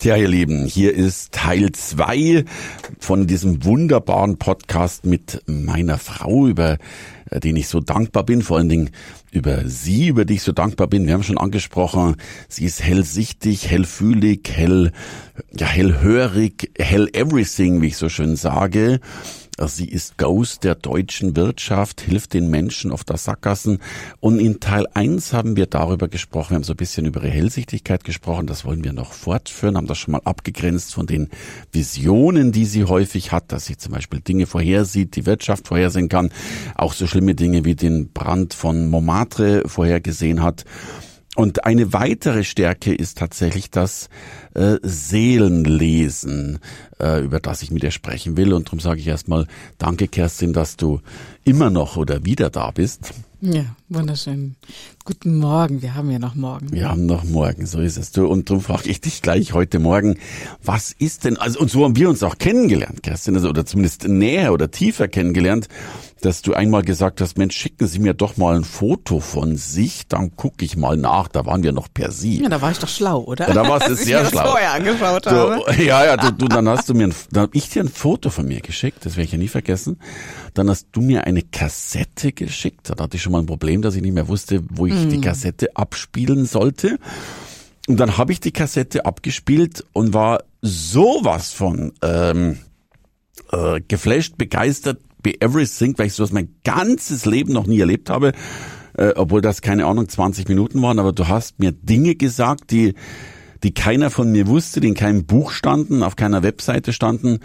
Tja, 0.00 0.14
ihr 0.14 0.28
Lieben, 0.28 0.64
hier 0.64 0.94
ist 0.94 1.32
Teil 1.32 1.72
zwei 1.72 2.44
von 3.00 3.26
diesem 3.26 3.64
wunderbaren 3.64 4.38
Podcast 4.38 5.04
mit 5.04 5.42
meiner 5.46 5.98
Frau, 5.98 6.46
über 6.46 6.78
äh, 7.30 7.40
den 7.40 7.56
ich 7.56 7.66
so 7.66 7.80
dankbar 7.80 8.22
bin, 8.22 8.42
vor 8.42 8.58
allen 8.58 8.68
Dingen 8.68 8.90
über 9.32 9.68
sie, 9.68 10.06
über 10.06 10.24
die 10.24 10.34
ich 10.34 10.42
so 10.42 10.52
dankbar 10.52 10.86
bin. 10.86 11.08
Wir 11.08 11.14
haben 11.14 11.24
schon 11.24 11.36
angesprochen, 11.36 12.14
sie 12.48 12.64
ist 12.64 12.80
hellsichtig, 12.80 13.68
hellfühlig, 13.68 14.48
hell, 14.54 14.92
ja, 15.58 15.66
hellhörig, 15.66 16.70
hell 16.78 17.10
everything, 17.12 17.82
wie 17.82 17.88
ich 17.88 17.96
so 17.96 18.08
schön 18.08 18.36
sage. 18.36 19.00
Sie 19.66 19.88
ist 19.88 20.18
Ghost 20.18 20.62
der 20.62 20.76
deutschen 20.76 21.34
Wirtschaft, 21.34 22.00
hilft 22.00 22.34
den 22.34 22.48
Menschen 22.48 22.92
auf 22.92 23.02
der 23.02 23.16
Sackgassen. 23.16 23.80
Und 24.20 24.38
in 24.38 24.60
Teil 24.60 24.86
1 24.94 25.32
haben 25.32 25.56
wir 25.56 25.66
darüber 25.66 26.06
gesprochen, 26.06 26.50
wir 26.50 26.56
haben 26.56 26.64
so 26.64 26.74
ein 26.74 26.76
bisschen 26.76 27.06
über 27.06 27.20
ihre 27.22 27.32
Hellsichtigkeit 27.32 28.04
gesprochen, 28.04 28.46
das 28.46 28.64
wollen 28.64 28.84
wir 28.84 28.92
noch 28.92 29.12
fortführen, 29.12 29.76
haben 29.76 29.88
das 29.88 29.98
schon 29.98 30.12
mal 30.12 30.22
abgegrenzt 30.24 30.94
von 30.94 31.06
den 31.06 31.28
Visionen, 31.72 32.52
die 32.52 32.66
sie 32.66 32.84
häufig 32.84 33.32
hat, 33.32 33.50
dass 33.50 33.66
sie 33.66 33.76
zum 33.76 33.92
Beispiel 33.92 34.20
Dinge 34.20 34.46
vorhersieht, 34.46 35.16
die 35.16 35.26
Wirtschaft 35.26 35.66
vorhersehen 35.66 36.08
kann, 36.08 36.30
auch 36.76 36.92
so 36.92 37.06
schlimme 37.06 37.34
Dinge 37.34 37.64
wie 37.64 37.74
den 37.74 38.12
Brand 38.12 38.54
von 38.54 38.88
Montmartre 38.88 39.62
vorhergesehen 39.66 40.42
hat. 40.42 40.64
Und 41.38 41.64
eine 41.66 41.92
weitere 41.92 42.42
Stärke 42.42 42.92
ist 42.92 43.18
tatsächlich 43.18 43.70
das 43.70 44.08
äh, 44.54 44.78
Seelenlesen, 44.82 46.58
äh, 46.98 47.22
über 47.22 47.38
das 47.38 47.62
ich 47.62 47.70
mit 47.70 47.84
dir 47.84 47.92
sprechen 47.92 48.36
will. 48.36 48.52
Und 48.52 48.66
darum 48.66 48.80
sage 48.80 48.98
ich 48.98 49.06
erstmal 49.06 49.46
Danke, 49.78 50.08
Kerstin, 50.08 50.52
dass 50.52 50.76
du 50.76 51.00
immer 51.44 51.70
noch 51.70 51.96
oder 51.96 52.24
wieder 52.24 52.50
da 52.50 52.72
bist. 52.72 53.14
Ja, 53.40 53.66
wunderschön. 53.88 54.56
Guten 55.08 55.38
Morgen, 55.38 55.80
wir 55.80 55.94
haben 55.94 56.10
ja 56.10 56.18
noch 56.18 56.34
morgen. 56.34 56.70
Wir 56.70 56.90
haben 56.90 57.06
noch 57.06 57.24
morgen, 57.24 57.64
so 57.64 57.80
ist 57.80 57.96
es. 57.96 58.12
Du, 58.12 58.26
und 58.26 58.50
darum 58.50 58.62
frage 58.62 58.90
ich 58.90 59.00
dich 59.00 59.22
gleich 59.22 59.54
heute 59.54 59.78
Morgen, 59.78 60.18
was 60.62 60.92
ist 60.92 61.24
denn, 61.24 61.38
also 61.38 61.60
und 61.60 61.70
so 61.70 61.84
haben 61.84 61.96
wir 61.96 62.10
uns 62.10 62.22
auch 62.22 62.36
kennengelernt, 62.36 63.02
Kerstin, 63.02 63.34
also, 63.34 63.48
oder 63.48 63.64
zumindest 63.64 64.06
näher 64.06 64.52
oder 64.52 64.70
tiefer 64.70 65.08
kennengelernt 65.08 65.68
dass 66.20 66.42
du 66.42 66.54
einmal 66.54 66.82
gesagt 66.82 67.20
hast, 67.20 67.38
Mensch, 67.38 67.56
schicken 67.56 67.86
Sie 67.86 67.98
mir 67.98 68.14
doch 68.14 68.36
mal 68.36 68.56
ein 68.56 68.64
Foto 68.64 69.20
von 69.20 69.56
sich, 69.56 70.06
dann 70.08 70.34
gucke 70.36 70.64
ich 70.64 70.76
mal 70.76 70.96
nach. 70.96 71.28
Da 71.28 71.46
waren 71.46 71.62
wir 71.62 71.72
noch 71.72 71.88
per 71.92 72.10
Sie. 72.10 72.42
Ja, 72.42 72.48
da 72.48 72.60
war 72.60 72.70
ich 72.70 72.78
doch 72.78 72.88
schlau, 72.88 73.22
oder? 73.22 73.48
Ja, 73.48 73.54
da 73.54 73.68
warst 73.68 73.88
du 73.88 73.94
sehr 73.94 74.22
ich 74.22 74.28
schlau. 74.28 74.42
Das 74.42 74.50
vorher 74.50 74.72
angeschaut 74.72 75.26
du, 75.26 75.30
habe. 75.30 75.82
Ja, 75.82 76.04
ja, 76.04 76.16
du, 76.16 76.32
du, 76.32 76.48
dann 76.48 76.68
hast 76.68 76.88
du 76.88 76.94
mir, 76.94 77.08
ein, 77.08 77.14
dann 77.30 77.44
hab 77.44 77.54
ich 77.54 77.68
dir 77.70 77.82
ein 77.82 77.88
Foto 77.88 78.30
von 78.30 78.46
mir 78.46 78.60
geschickt, 78.60 79.04
das 79.04 79.16
werde 79.16 79.26
ich 79.26 79.32
ja 79.32 79.38
nie 79.38 79.48
vergessen. 79.48 79.98
Dann 80.54 80.68
hast 80.68 80.88
du 80.92 81.00
mir 81.00 81.24
eine 81.24 81.42
Kassette 81.42 82.32
geschickt. 82.32 82.90
Da 82.90 83.02
hatte 83.02 83.16
ich 83.16 83.22
schon 83.22 83.32
mal 83.32 83.40
ein 83.40 83.46
Problem, 83.46 83.82
dass 83.82 83.94
ich 83.94 84.02
nicht 84.02 84.14
mehr 84.14 84.28
wusste, 84.28 84.62
wo 84.70 84.86
ich 84.86 84.94
mm. 85.06 85.10
die 85.10 85.20
Kassette 85.20 85.76
abspielen 85.76 86.46
sollte. 86.46 86.98
Und 87.86 87.98
dann 87.98 88.18
habe 88.18 88.32
ich 88.32 88.40
die 88.40 88.52
Kassette 88.52 89.06
abgespielt 89.06 89.84
und 89.92 90.12
war 90.12 90.44
sowas 90.60 91.52
von 91.52 91.92
ähm, 92.02 92.58
äh, 93.50 93.80
geflasht, 93.86 94.36
begeistert, 94.36 95.00
Be 95.22 95.40
Everything, 95.40 95.94
weil 95.98 96.06
ich 96.06 96.14
sowas 96.14 96.32
mein 96.32 96.54
ganzes 96.64 97.24
Leben 97.24 97.52
noch 97.52 97.66
nie 97.66 97.80
erlebt 97.80 98.10
habe, 98.10 98.32
äh, 98.96 99.12
obwohl 99.16 99.40
das 99.40 99.62
keine 99.62 99.86
Ahnung 99.86 100.08
20 100.08 100.48
Minuten 100.48 100.80
waren, 100.82 100.98
aber 100.98 101.12
du 101.12 101.28
hast 101.28 101.58
mir 101.58 101.72
Dinge 101.72 102.14
gesagt, 102.14 102.70
die 102.70 102.94
die 103.62 103.74
keiner 103.74 104.10
von 104.10 104.30
mir 104.30 104.46
wusste, 104.46 104.80
die 104.80 104.88
in 104.88 104.94
keinem 104.94 105.26
Buch 105.26 105.50
standen, 105.50 106.02
auf 106.02 106.16
keiner 106.16 106.42
Webseite 106.42 106.92
standen. 106.92 107.40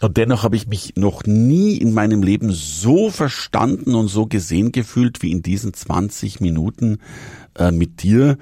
Und 0.00 0.16
dennoch 0.16 0.42
habe 0.42 0.56
ich 0.56 0.66
mich 0.66 0.96
noch 0.96 1.24
nie 1.24 1.76
in 1.76 1.92
meinem 1.92 2.22
Leben 2.22 2.52
so 2.52 3.10
verstanden 3.10 3.94
und 3.94 4.08
so 4.08 4.26
gesehen 4.26 4.72
gefühlt 4.72 5.22
wie 5.22 5.30
in 5.30 5.42
diesen 5.42 5.74
20 5.74 6.40
Minuten 6.40 6.98
äh, 7.56 7.70
mit 7.70 8.02
dir. 8.02 8.38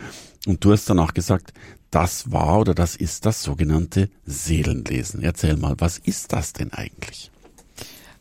Und 0.46 0.64
du 0.64 0.72
hast 0.72 0.88
danach 0.88 1.14
gesagt, 1.14 1.52
das 1.91 2.30
war 2.30 2.60
oder 2.60 2.74
das 2.74 2.96
ist 2.96 3.26
das 3.26 3.42
sogenannte 3.42 4.08
Seelenlesen. 4.24 5.22
Erzähl 5.22 5.56
mal, 5.56 5.74
was 5.78 5.98
ist 5.98 6.32
das 6.32 6.52
denn 6.52 6.72
eigentlich? 6.72 7.30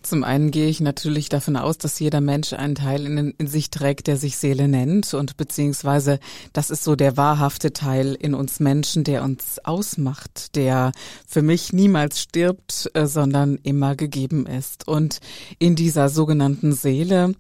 Zum 0.07 0.23
einen 0.23 0.51
gehe 0.51 0.69
ich 0.69 0.79
natürlich 0.79 1.28
davon 1.28 1.57
aus, 1.57 1.78
dass 1.78 2.00
jeder 2.00 2.22
Mensch 2.22 2.53
einen 2.53 2.75
Teil 2.75 3.06
in, 3.06 3.31
in, 3.38 3.47
sich 3.47 3.69
trägt, 3.69 4.07
der 4.07 4.16
sich 4.16 4.38
Seele 4.38 4.69
nennt 4.69 5.13
und 5.13 5.35
beziehungsweise 5.35 6.19
das 6.53 6.69
ist 6.69 6.85
so 6.85 6.95
der 6.95 7.18
wahrhafte 7.18 7.73
Teil 7.73 8.16
in 8.16 8.34
uns 8.34 8.62
Menschen, 8.62 9.03
der 9.03 9.22
uns 9.23 9.59
ausmacht, 9.66 10.56
der 10.56 10.94
für 11.28 11.41
mich 11.41 11.73
niemals 11.73 12.22
stirbt, 12.22 12.90
äh, 12.94 13.06
sondern 13.06 13.57
immer 13.63 13.97
gegeben 13.97 14.46
ist. 14.46 14.88
Und 14.88 15.19
in 15.59 15.75
dieser 15.75 16.07
sogenannten 16.07 16.72
Seele 16.72 17.35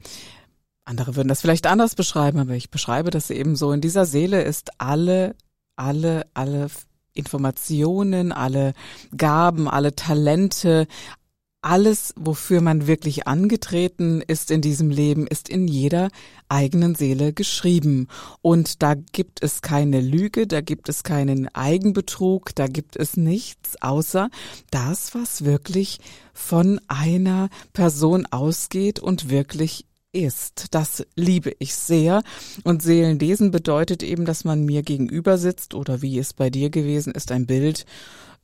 andere 0.83 1.15
würden 1.15 1.29
das 1.29 1.39
vielleicht 1.39 1.67
anders 1.67 1.95
beschreiben, 1.95 2.39
aber 2.39 2.55
ich 2.55 2.69
beschreibe 2.69 3.11
das 3.11 3.29
eben 3.29 3.55
so. 3.55 3.71
In 3.71 3.81
dieser 3.81 4.05
Seele 4.05 4.41
ist 4.41 4.71
alle, 4.77 5.35
alle, 5.77 6.25
alle 6.33 6.67
Informationen, 7.17 8.31
alle 8.31 8.73
Gaben, 9.15 9.67
alle 9.67 9.95
Talente, 9.95 10.87
alles, 11.61 12.13
wofür 12.15 12.61
man 12.61 12.87
wirklich 12.87 13.27
angetreten 13.27 14.21
ist 14.21 14.51
in 14.51 14.61
diesem 14.61 14.89
Leben, 14.89 15.27
ist 15.27 15.49
in 15.49 15.67
jeder 15.67 16.09
eigenen 16.49 16.95
Seele 16.95 17.33
geschrieben. 17.33 18.07
Und 18.41 18.83
da 18.83 18.93
gibt 18.93 19.43
es 19.43 19.61
keine 19.61 20.01
Lüge, 20.01 20.47
da 20.47 20.61
gibt 20.61 20.87
es 20.87 21.03
keinen 21.03 21.47
Eigenbetrug, 21.53 22.53
da 22.55 22.67
gibt 22.67 22.95
es 22.95 23.17
nichts 23.17 23.81
außer 23.81 24.29
das, 24.71 25.15
was 25.15 25.45
wirklich 25.45 25.99
von 26.33 26.79
einer 26.87 27.49
Person 27.73 28.25
ausgeht 28.27 28.99
und 28.99 29.29
wirklich 29.29 29.85
ist. 30.13 30.67
Das 30.71 31.05
liebe 31.15 31.53
ich 31.59 31.75
sehr. 31.75 32.23
Und 32.63 32.81
Seelenlesen 32.81 33.51
bedeutet 33.51 34.03
eben, 34.03 34.25
dass 34.25 34.43
man 34.43 34.65
mir 34.65 34.83
gegenüber 34.83 35.37
sitzt 35.37 35.73
oder 35.73 36.01
wie 36.01 36.17
es 36.17 36.33
bei 36.33 36.49
dir 36.49 36.69
gewesen 36.69 37.13
ist, 37.13 37.31
ein 37.31 37.45
Bild 37.45 37.85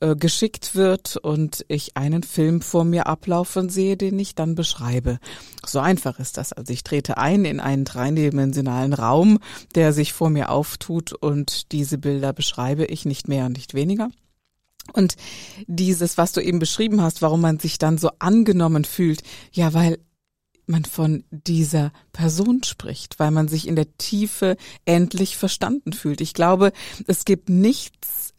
äh, 0.03 0.17
geschickt 0.17 0.75
wird 0.75 1.15
und 1.15 1.63
ich 1.69 1.95
einen 1.95 2.23
Film 2.23 2.59
vor 2.59 2.83
mir 2.83 3.07
ablaufen 3.07 3.69
sehe, 3.69 3.95
den 3.95 4.19
ich 4.19 4.35
dann 4.35 4.53
beschreibe. 4.53 5.17
So 5.65 5.79
einfach 5.79 6.19
ist 6.19 6.35
das. 6.35 6.51
Also 6.51 6.73
ich 6.73 6.83
trete 6.83 7.17
ein 7.17 7.45
in 7.45 7.61
einen 7.61 7.85
dreidimensionalen 7.85 8.91
Raum, 8.91 9.39
der 9.75 9.93
sich 9.93 10.11
vor 10.11 10.29
mir 10.29 10.49
auftut 10.49 11.13
und 11.13 11.71
diese 11.71 11.97
Bilder 11.97 12.33
beschreibe 12.33 12.83
ich 12.83 13.05
nicht 13.05 13.29
mehr 13.29 13.45
und 13.45 13.53
nicht 13.53 13.75
weniger. 13.75 14.09
Und 14.91 15.15
dieses, 15.67 16.17
was 16.17 16.33
du 16.33 16.41
eben 16.41 16.59
beschrieben 16.59 17.01
hast, 17.01 17.21
warum 17.21 17.39
man 17.39 17.59
sich 17.59 17.77
dann 17.77 17.97
so 17.97 18.09
angenommen 18.19 18.83
fühlt, 18.83 19.23
ja, 19.53 19.73
weil 19.73 19.99
man 20.65 20.83
von 20.83 21.23
dieser 21.31 21.93
Person 22.11 22.61
spricht, 22.63 23.19
weil 23.19 23.31
man 23.31 23.47
sich 23.47 23.69
in 23.69 23.77
der 23.77 23.97
Tiefe 23.97 24.57
endlich 24.83 25.37
verstanden 25.37 25.93
fühlt. 25.93 26.19
Ich 26.19 26.33
glaube, 26.33 26.73
es 27.07 27.23
gibt 27.23 27.47
nichts 27.47 28.33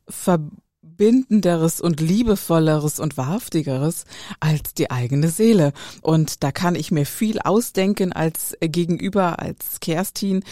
verbindenderes 0.97 1.81
und 1.81 2.00
liebevolleres 2.00 3.00
und 3.00 3.16
wahrhaftigeres 3.16 4.05
als 4.41 4.75
die 4.75 4.91
eigene 4.91 5.28
Seele. 5.28 5.72
Und 6.03 6.43
da 6.43 6.53
kann 6.53 6.77
ich 6.77 6.91
mir 6.91 7.06
viel 7.06 7.41
ausdenken 7.41 8.12
als 8.12 8.56
Gegenüber, 8.60 9.41
als 9.41 9.81
Kerstin. 9.81 10.44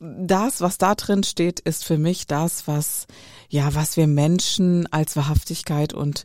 Das, 0.00 0.60
was 0.60 0.78
da 0.78 0.94
drin 0.94 1.22
steht, 1.22 1.60
ist 1.60 1.84
für 1.84 1.98
mich 1.98 2.26
das, 2.26 2.66
was, 2.66 3.06
ja, 3.48 3.74
was 3.74 3.96
wir 3.96 4.06
Menschen 4.06 4.92
als 4.92 5.16
Wahrhaftigkeit 5.16 5.94
und 5.94 6.24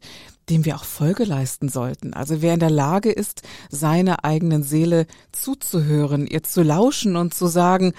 dem 0.50 0.66
wir 0.66 0.76
auch 0.76 0.84
Folge 0.84 1.24
leisten 1.24 1.70
sollten. 1.70 2.14
Also 2.14 2.42
wer 2.42 2.56
in 2.56 2.60
der 2.60 2.72
Lage 2.72 3.12
ist, 3.12 3.44
seiner 3.70 4.26
eigenen 4.26 4.64
Seele 4.64 5.06
zuzuhören, 5.32 6.26
ihr 6.26 6.44
zu 6.44 6.64
lauschen 6.64 7.16
und 7.16 7.34
zu 7.34 7.48
sagen, 7.48 7.94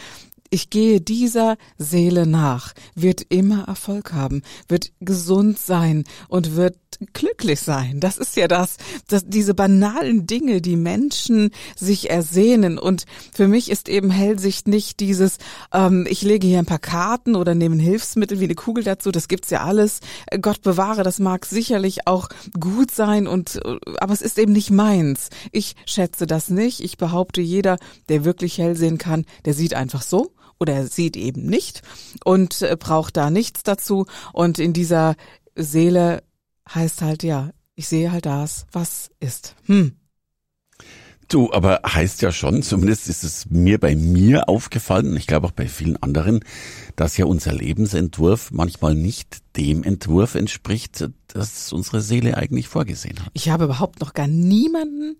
ich 0.52 0.68
gehe 0.68 1.00
dieser 1.00 1.56
Seele 1.78 2.26
nach, 2.26 2.74
wird 2.94 3.22
immer 3.30 3.64
Erfolg 3.68 4.12
haben, 4.12 4.42
wird 4.68 4.92
gesund 5.00 5.58
sein 5.58 6.04
und 6.28 6.56
wird 6.56 6.76
glücklich 7.14 7.60
sein. 7.60 8.00
Das 8.00 8.18
ist 8.18 8.36
ja 8.36 8.48
das, 8.48 8.76
dass 9.08 9.24
diese 9.26 9.54
banalen 9.54 10.26
Dinge, 10.26 10.60
die 10.60 10.76
Menschen 10.76 11.52
sich 11.74 12.10
ersehnen. 12.10 12.78
Und 12.78 13.06
für 13.32 13.48
mich 13.48 13.70
ist 13.70 13.88
eben 13.88 14.10
Hellsicht 14.10 14.68
nicht 14.68 15.00
dieses, 15.00 15.38
ähm, 15.72 16.06
ich 16.06 16.20
lege 16.20 16.46
hier 16.46 16.58
ein 16.58 16.66
paar 16.66 16.78
Karten 16.78 17.34
oder 17.34 17.54
nehme 17.54 17.76
ein 17.76 17.80
Hilfsmittel 17.80 18.38
wie 18.38 18.44
eine 18.44 18.54
Kugel 18.54 18.84
dazu. 18.84 19.10
Das 19.10 19.28
gibt's 19.28 19.48
ja 19.48 19.64
alles. 19.64 20.00
Gott 20.42 20.60
bewahre, 20.60 21.02
das 21.02 21.18
mag 21.18 21.46
sicherlich 21.46 22.06
auch 22.06 22.28
gut 22.60 22.90
sein 22.90 23.26
und, 23.26 23.58
aber 24.00 24.12
es 24.12 24.20
ist 24.20 24.38
eben 24.38 24.52
nicht 24.52 24.70
meins. 24.70 25.30
Ich 25.50 25.76
schätze 25.86 26.26
das 26.26 26.50
nicht. 26.50 26.80
Ich 26.80 26.98
behaupte, 26.98 27.40
jeder, 27.40 27.78
der 28.10 28.26
wirklich 28.26 28.58
hell 28.58 28.76
sehen 28.76 28.98
kann, 28.98 29.24
der 29.46 29.54
sieht 29.54 29.72
einfach 29.72 30.02
so 30.02 30.34
oder 30.62 30.74
er 30.74 30.86
sieht 30.86 31.16
eben 31.16 31.44
nicht 31.44 31.82
und 32.24 32.62
äh, 32.62 32.76
braucht 32.78 33.16
da 33.16 33.30
nichts 33.30 33.64
dazu. 33.64 34.06
Und 34.32 34.58
in 34.58 34.72
dieser 34.72 35.16
Seele 35.56 36.22
heißt 36.72 37.02
halt, 37.02 37.24
ja, 37.24 37.50
ich 37.74 37.88
sehe 37.88 38.12
halt 38.12 38.26
das, 38.26 38.66
was 38.70 39.10
ist. 39.18 39.56
Hm. 39.66 39.96
Du, 41.28 41.52
aber 41.52 41.80
heißt 41.86 42.22
ja 42.22 42.30
schon, 42.30 42.62
zumindest 42.62 43.08
ist 43.08 43.24
es 43.24 43.48
mir 43.48 43.78
bei 43.78 43.96
mir 43.96 44.48
aufgefallen, 44.48 45.08
und 45.08 45.16
ich 45.16 45.26
glaube 45.26 45.46
auch 45.46 45.52
bei 45.52 45.66
vielen 45.66 45.96
anderen, 45.96 46.40
dass 46.94 47.16
ja 47.16 47.24
unser 47.24 47.52
Lebensentwurf 47.52 48.50
manchmal 48.52 48.94
nicht 48.94 49.38
dem 49.56 49.82
Entwurf 49.82 50.34
entspricht, 50.34 51.08
das 51.28 51.72
unsere 51.72 52.02
Seele 52.02 52.36
eigentlich 52.36 52.68
vorgesehen 52.68 53.18
hat. 53.18 53.30
Ich 53.32 53.48
habe 53.48 53.64
überhaupt 53.64 54.00
noch 54.00 54.12
gar 54.12 54.28
niemanden 54.28 55.16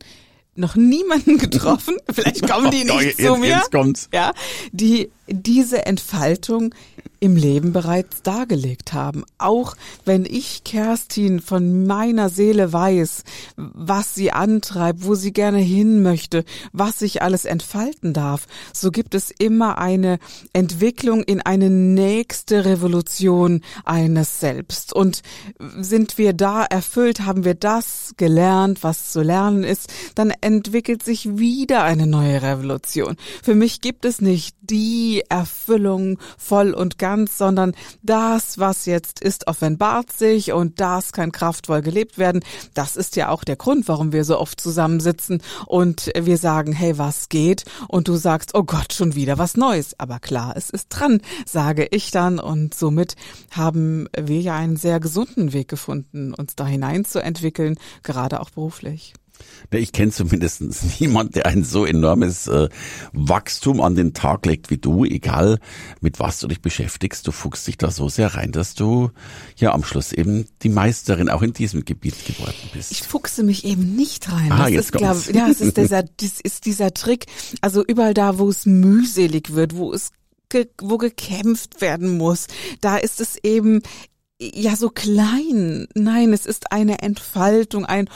noch 0.54 0.76
niemanden 0.76 1.38
getroffen, 1.38 1.96
vielleicht 2.12 2.48
kommen 2.48 2.70
die 2.70 2.84
nicht 2.84 3.02
jetzt, 3.02 3.20
zu 3.20 3.36
mir, 3.36 3.56
jetzt 3.56 3.72
kommt's. 3.72 4.08
ja, 4.12 4.32
die 4.72 5.10
diese 5.28 5.86
Entfaltung 5.86 6.74
im 7.22 7.36
Leben 7.36 7.72
bereits 7.72 8.22
dargelegt 8.22 8.92
haben. 8.92 9.22
Auch 9.38 9.76
wenn 10.04 10.24
ich 10.24 10.64
Kerstin 10.64 11.40
von 11.40 11.86
meiner 11.86 12.28
Seele 12.28 12.72
weiß, 12.72 13.22
was 13.54 14.16
sie 14.16 14.32
antreibt, 14.32 15.04
wo 15.04 15.14
sie 15.14 15.32
gerne 15.32 15.60
hin 15.60 16.02
möchte, 16.02 16.44
was 16.72 16.98
sich 16.98 17.22
alles 17.22 17.44
entfalten 17.44 18.12
darf, 18.12 18.48
so 18.72 18.90
gibt 18.90 19.14
es 19.14 19.30
immer 19.30 19.78
eine 19.78 20.18
Entwicklung 20.52 21.22
in 21.22 21.40
eine 21.40 21.70
nächste 21.70 22.64
Revolution 22.64 23.60
eines 23.84 24.40
Selbst. 24.40 24.92
Und 24.92 25.22
sind 25.78 26.18
wir 26.18 26.32
da 26.32 26.64
erfüllt, 26.64 27.20
haben 27.20 27.44
wir 27.44 27.54
das 27.54 28.14
gelernt, 28.16 28.82
was 28.82 29.12
zu 29.12 29.22
lernen 29.22 29.62
ist, 29.62 29.92
dann 30.16 30.32
entwickelt 30.40 31.04
sich 31.04 31.38
wieder 31.38 31.84
eine 31.84 32.08
neue 32.08 32.42
Revolution. 32.42 33.16
Für 33.44 33.54
mich 33.54 33.80
gibt 33.80 34.04
es 34.04 34.20
nicht 34.20 34.56
die 34.60 35.22
Erfüllung 35.28 36.18
voll 36.36 36.72
und 36.74 36.98
ganz, 36.98 37.11
sondern 37.28 37.72
das, 38.02 38.58
was 38.58 38.86
jetzt 38.86 39.20
ist, 39.20 39.46
offenbart 39.46 40.12
sich 40.12 40.52
und 40.52 40.80
das 40.80 41.12
kann 41.12 41.32
kraftvoll 41.32 41.82
gelebt 41.82 42.18
werden. 42.18 42.42
Das 42.74 42.96
ist 42.96 43.16
ja 43.16 43.28
auch 43.28 43.44
der 43.44 43.56
Grund, 43.56 43.88
warum 43.88 44.12
wir 44.12 44.24
so 44.24 44.38
oft 44.38 44.60
zusammensitzen 44.60 45.42
und 45.66 46.10
wir 46.18 46.38
sagen, 46.38 46.72
hey, 46.72 46.98
was 46.98 47.28
geht? 47.28 47.64
Und 47.88 48.08
du 48.08 48.16
sagst, 48.16 48.54
oh 48.54 48.64
Gott, 48.64 48.92
schon 48.92 49.14
wieder 49.14 49.38
was 49.38 49.56
Neues. 49.56 49.98
Aber 49.98 50.18
klar, 50.18 50.54
es 50.56 50.70
ist 50.70 50.88
dran, 50.88 51.20
sage 51.46 51.86
ich 51.90 52.10
dann 52.10 52.38
und 52.38 52.74
somit 52.74 53.14
haben 53.50 54.08
wir 54.18 54.40
ja 54.40 54.56
einen 54.56 54.76
sehr 54.76 55.00
gesunden 55.00 55.52
Weg 55.52 55.68
gefunden, 55.68 56.34
uns 56.34 56.56
da 56.56 56.66
hineinzuentwickeln, 56.66 57.78
gerade 58.02 58.40
auch 58.40 58.50
beruflich. 58.50 59.14
Ich 59.70 59.92
kenne 59.92 60.12
zumindest 60.12 60.62
niemand, 61.00 61.34
der 61.34 61.46
ein 61.46 61.64
so 61.64 61.84
enormes 61.84 62.46
äh, 62.46 62.68
Wachstum 63.12 63.80
an 63.80 63.94
den 63.94 64.14
Tag 64.14 64.44
legt 64.46 64.70
wie 64.70 64.78
du, 64.78 65.04
egal 65.04 65.58
mit 66.00 66.20
was 66.20 66.38
du 66.40 66.48
dich 66.48 66.60
beschäftigst. 66.60 67.26
Du 67.26 67.32
fuchst 67.32 67.66
dich 67.66 67.78
da 67.78 67.90
so 67.90 68.08
sehr 68.08 68.34
rein, 68.34 68.52
dass 68.52 68.74
du 68.74 69.10
ja 69.56 69.72
am 69.72 69.84
Schluss 69.84 70.12
eben 70.12 70.46
die 70.62 70.68
Meisterin 70.68 71.28
auch 71.28 71.42
in 71.42 71.52
diesem 71.52 71.84
Gebiet 71.84 72.24
geworden 72.26 72.54
bist. 72.72 72.92
Ich 72.92 73.02
fuchse 73.02 73.42
mich 73.42 73.64
eben 73.64 73.96
nicht 73.96 74.30
rein. 74.30 74.52
Ah, 74.52 74.64
das 74.64 74.70
jetzt 74.70 74.84
ist, 74.84 74.92
glaub, 74.92 75.12
kommt's. 75.12 75.32
ja, 75.32 75.48
es 75.48 75.60
ist 75.60 75.76
dieser, 75.78 76.02
das 76.02 76.40
ist 76.42 76.66
dieser 76.66 76.92
Trick. 76.92 77.26
Also 77.60 77.84
überall 77.84 78.14
da, 78.14 78.38
wo 78.38 78.48
es 78.48 78.66
mühselig 78.66 79.54
wird, 79.54 79.76
wo 79.76 79.92
es 79.92 80.10
wo 80.78 80.98
gekämpft 80.98 81.80
werden 81.80 82.18
muss, 82.18 82.46
da 82.82 82.98
ist 82.98 83.22
es 83.22 83.38
eben 83.42 83.80
ja 84.54 84.76
so 84.76 84.90
klein. 84.90 85.86
Nein, 85.94 86.32
es 86.32 86.46
ist 86.46 86.72
eine 86.72 87.00
Entfaltung, 87.02 87.84
ein 87.84 88.08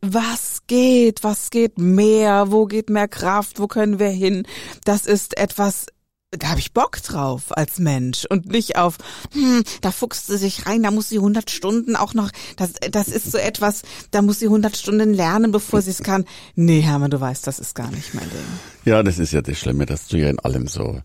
was 0.00 0.62
geht, 0.66 1.22
was 1.22 1.50
geht 1.50 1.78
mehr, 1.78 2.50
wo 2.50 2.66
geht 2.66 2.90
mehr 2.90 3.08
Kraft, 3.08 3.60
wo 3.60 3.66
können 3.66 3.98
wir 3.98 4.08
hin. 4.08 4.46
Das 4.84 5.06
ist 5.06 5.36
etwas 5.36 5.86
da 6.32 6.48
habe 6.48 6.60
ich 6.60 6.72
Bock 6.72 7.00
drauf 7.02 7.56
als 7.56 7.78
Mensch 7.78 8.26
und 8.28 8.46
nicht 8.50 8.76
auf, 8.76 8.98
hm, 9.32 9.62
da 9.80 9.90
fuchst 9.90 10.26
sie 10.26 10.36
sich 10.36 10.66
rein, 10.66 10.82
da 10.82 10.90
muss 10.90 11.08
sie 11.08 11.16
100 11.16 11.50
Stunden 11.50 11.96
auch 11.96 12.14
noch, 12.14 12.30
das, 12.56 12.72
das 12.90 13.08
ist 13.08 13.30
so 13.30 13.38
etwas, 13.38 13.82
da 14.10 14.22
muss 14.22 14.40
sie 14.40 14.46
100 14.46 14.76
Stunden 14.76 15.14
lernen, 15.14 15.52
bevor 15.52 15.82
sie 15.82 15.90
es 15.90 16.02
kann. 16.02 16.24
Nee, 16.54 16.80
Hermann, 16.80 17.10
du 17.10 17.20
weißt, 17.20 17.46
das 17.46 17.58
ist 17.58 17.74
gar 17.74 17.90
nicht 17.90 18.12
mein 18.14 18.28
Ding. 18.28 18.44
Ja, 18.84 19.02
das 19.02 19.18
ist 19.18 19.32
ja 19.32 19.40
das 19.40 19.56
Schlimme, 19.56 19.86
dass 19.86 20.08
du 20.08 20.18
ja 20.18 20.28
in 20.28 20.40
allem 20.40 20.66
so 20.66 21.00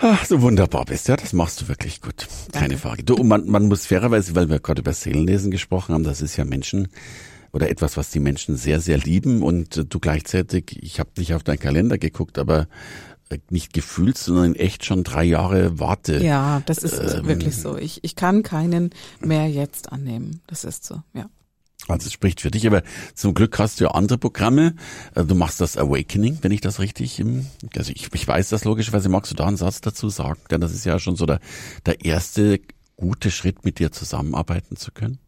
Ach, 0.00 0.24
so 0.24 0.40
wunderbar 0.42 0.84
bist, 0.84 1.08
ja, 1.08 1.16
das 1.16 1.32
machst 1.32 1.60
du 1.60 1.68
wirklich 1.68 2.00
gut. 2.00 2.28
Keine 2.52 2.68
Danke. 2.68 2.78
Frage. 2.78 3.02
Du, 3.04 3.16
man, 3.24 3.46
man 3.48 3.66
muss 3.66 3.86
fairerweise, 3.86 4.34
weil 4.36 4.48
wir 4.48 4.60
gerade 4.60 4.80
über 4.82 4.92
Seelenlesen 4.92 5.50
gesprochen 5.50 5.94
haben, 5.94 6.04
das 6.04 6.22
ist 6.22 6.36
ja 6.36 6.44
Menschen 6.44 6.88
oder 7.52 7.68
etwas, 7.68 7.96
was 7.96 8.10
die 8.10 8.20
Menschen 8.20 8.56
sehr, 8.56 8.80
sehr 8.80 8.98
lieben 8.98 9.42
und 9.42 9.76
äh, 9.76 9.84
du 9.84 9.98
gleichzeitig, 9.98 10.78
ich 10.82 11.00
habe 11.00 11.10
nicht 11.16 11.34
auf 11.34 11.42
deinen 11.42 11.58
Kalender 11.58 11.98
geguckt, 11.98 12.38
aber 12.38 12.68
äh, 13.30 13.38
nicht 13.50 13.72
gefühlt, 13.72 14.18
sondern 14.18 14.54
echt 14.54 14.84
schon 14.84 15.02
drei 15.02 15.24
Jahre 15.24 15.80
warte. 15.80 16.22
Ja, 16.22 16.62
das 16.66 16.78
ist 16.78 16.98
Ähm. 16.98 17.26
wirklich 17.26 17.56
so. 17.56 17.76
Ich, 17.76 18.04
ich 18.04 18.14
kann 18.14 18.42
keinen 18.42 18.90
mehr 19.20 19.48
jetzt 19.48 19.90
annehmen. 19.90 20.42
Das 20.46 20.62
ist 20.64 20.84
so, 20.84 21.02
ja. 21.14 21.28
Also 21.86 22.06
es 22.06 22.12
spricht 22.12 22.40
für 22.40 22.50
dich, 22.50 22.66
aber 22.66 22.82
zum 23.14 23.34
Glück 23.34 23.58
hast 23.58 23.80
du 23.80 23.84
ja 23.84 23.90
andere 23.92 24.18
Programme. 24.18 24.74
Äh, 25.14 25.24
Du 25.24 25.34
machst 25.34 25.60
das 25.60 25.76
Awakening, 25.76 26.38
wenn 26.42 26.52
ich 26.52 26.60
das 26.60 26.80
richtig 26.80 27.20
im, 27.20 27.46
also 27.76 27.92
ich, 27.94 28.12
ich 28.12 28.28
weiß 28.28 28.48
das 28.48 28.64
logischerweise, 28.64 29.08
magst 29.08 29.30
du 29.30 29.36
da 29.36 29.46
einen 29.46 29.56
Satz 29.56 29.80
dazu 29.80 30.08
sagen? 30.08 30.40
Denn 30.50 30.60
das 30.60 30.72
ist 30.72 30.84
ja 30.84 30.98
schon 30.98 31.16
so 31.16 31.24
der, 31.24 31.40
der 31.86 32.04
erste 32.04 32.60
gute 32.96 33.30
Schritt, 33.30 33.64
mit 33.64 33.78
dir 33.78 33.92
zusammenarbeiten 33.92 34.76
zu 34.76 34.90
können. 34.90 35.18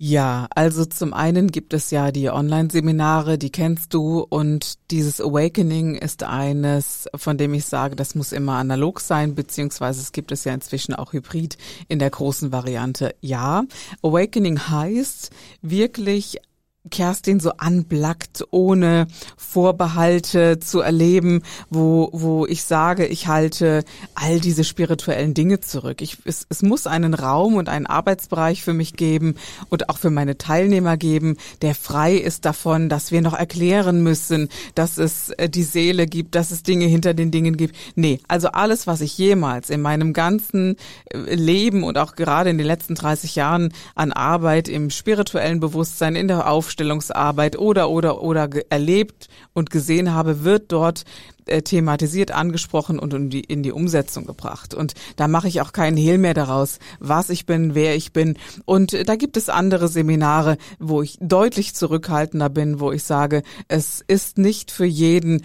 Ja, 0.00 0.46
also 0.54 0.84
zum 0.84 1.12
einen 1.12 1.48
gibt 1.50 1.74
es 1.74 1.90
ja 1.90 2.12
die 2.12 2.30
Online-Seminare, 2.30 3.36
die 3.36 3.50
kennst 3.50 3.92
du 3.92 4.20
und 4.20 4.78
dieses 4.92 5.20
Awakening 5.20 5.96
ist 5.96 6.22
eines, 6.22 7.08
von 7.16 7.36
dem 7.36 7.52
ich 7.52 7.64
sage, 7.64 7.96
das 7.96 8.14
muss 8.14 8.30
immer 8.30 8.58
analog 8.58 9.00
sein, 9.00 9.34
beziehungsweise 9.34 10.00
es 10.00 10.12
gibt 10.12 10.30
es 10.30 10.44
ja 10.44 10.54
inzwischen 10.54 10.94
auch 10.94 11.14
hybrid 11.14 11.58
in 11.88 11.98
der 11.98 12.10
großen 12.10 12.52
Variante. 12.52 13.16
Ja, 13.20 13.64
Awakening 14.00 14.68
heißt 14.68 15.30
wirklich 15.62 16.38
Kerstin 16.88 17.40
so 17.40 17.52
anblackt, 17.56 18.44
ohne 18.50 19.06
Vorbehalte 19.36 20.58
zu 20.58 20.80
erleben, 20.80 21.42
wo, 21.70 22.10
wo 22.12 22.46
ich 22.46 22.64
sage, 22.64 23.06
ich 23.06 23.26
halte 23.26 23.84
all 24.14 24.40
diese 24.40 24.64
spirituellen 24.64 25.34
Dinge 25.34 25.60
zurück. 25.60 26.02
Ich, 26.02 26.18
es, 26.24 26.46
es 26.48 26.62
muss 26.62 26.86
einen 26.86 27.14
Raum 27.14 27.54
und 27.54 27.68
einen 27.68 27.86
Arbeitsbereich 27.86 28.62
für 28.62 28.74
mich 28.74 28.94
geben 28.94 29.36
und 29.68 29.88
auch 29.88 29.98
für 29.98 30.10
meine 30.10 30.38
Teilnehmer 30.38 30.96
geben, 30.96 31.36
der 31.62 31.74
frei 31.74 32.14
ist 32.14 32.44
davon, 32.44 32.88
dass 32.88 33.10
wir 33.10 33.20
noch 33.20 33.34
erklären 33.34 34.02
müssen, 34.02 34.48
dass 34.74 34.98
es 34.98 35.30
äh, 35.30 35.48
die 35.48 35.62
Seele 35.62 36.06
gibt, 36.06 36.34
dass 36.34 36.50
es 36.50 36.62
Dinge 36.62 36.86
hinter 36.86 37.14
den 37.14 37.30
Dingen 37.30 37.56
gibt. 37.56 37.76
Nee, 37.94 38.20
also 38.28 38.48
alles, 38.48 38.86
was 38.86 39.00
ich 39.00 39.16
jemals 39.18 39.70
in 39.70 39.80
meinem 39.80 40.12
ganzen 40.12 40.76
äh, 41.10 41.34
Leben 41.34 41.82
und 41.84 41.98
auch 41.98 42.14
gerade 42.14 42.50
in 42.50 42.58
den 42.58 42.66
letzten 42.66 42.94
30 42.94 43.34
Jahren 43.36 43.72
an 43.94 44.12
Arbeit 44.12 44.68
im 44.68 44.90
spirituellen 44.90 45.60
Bewusstsein, 45.60 46.16
in 46.16 46.28
der 46.28 46.46
Aufstellungsarbeit 46.78 47.58
oder, 47.58 47.90
oder, 47.90 48.22
oder 48.22 48.48
erlebt 48.70 49.28
und 49.52 49.70
gesehen 49.70 50.14
habe, 50.14 50.44
wird 50.44 50.70
dort 50.70 51.04
äh, 51.48 51.62
thematisiert, 51.62 52.30
angesprochen 52.30 52.98
und 52.98 53.14
in 53.14 53.30
die, 53.30 53.40
in 53.40 53.62
die 53.62 53.72
Umsetzung 53.72 54.26
gebracht. 54.26 54.74
Und 54.74 54.94
da 55.16 55.28
mache 55.28 55.48
ich 55.48 55.60
auch 55.60 55.72
keinen 55.72 55.96
Hehl 55.96 56.18
mehr 56.18 56.34
daraus, 56.34 56.78
was 57.00 57.30
ich 57.30 57.46
bin, 57.46 57.74
wer 57.74 57.94
ich 57.94 58.12
bin. 58.12 58.36
Und 58.64 58.92
äh, 58.92 59.04
da 59.04 59.16
gibt 59.16 59.36
es 59.36 59.48
andere 59.48 59.88
Seminare, 59.88 60.58
wo 60.78 61.02
ich 61.02 61.18
deutlich 61.20 61.74
zurückhaltender 61.74 62.48
bin, 62.48 62.80
wo 62.80 62.92
ich 62.92 63.04
sage, 63.04 63.42
es 63.68 64.02
ist 64.06 64.38
nicht 64.38 64.70
für 64.70 64.84
jeden 64.86 65.42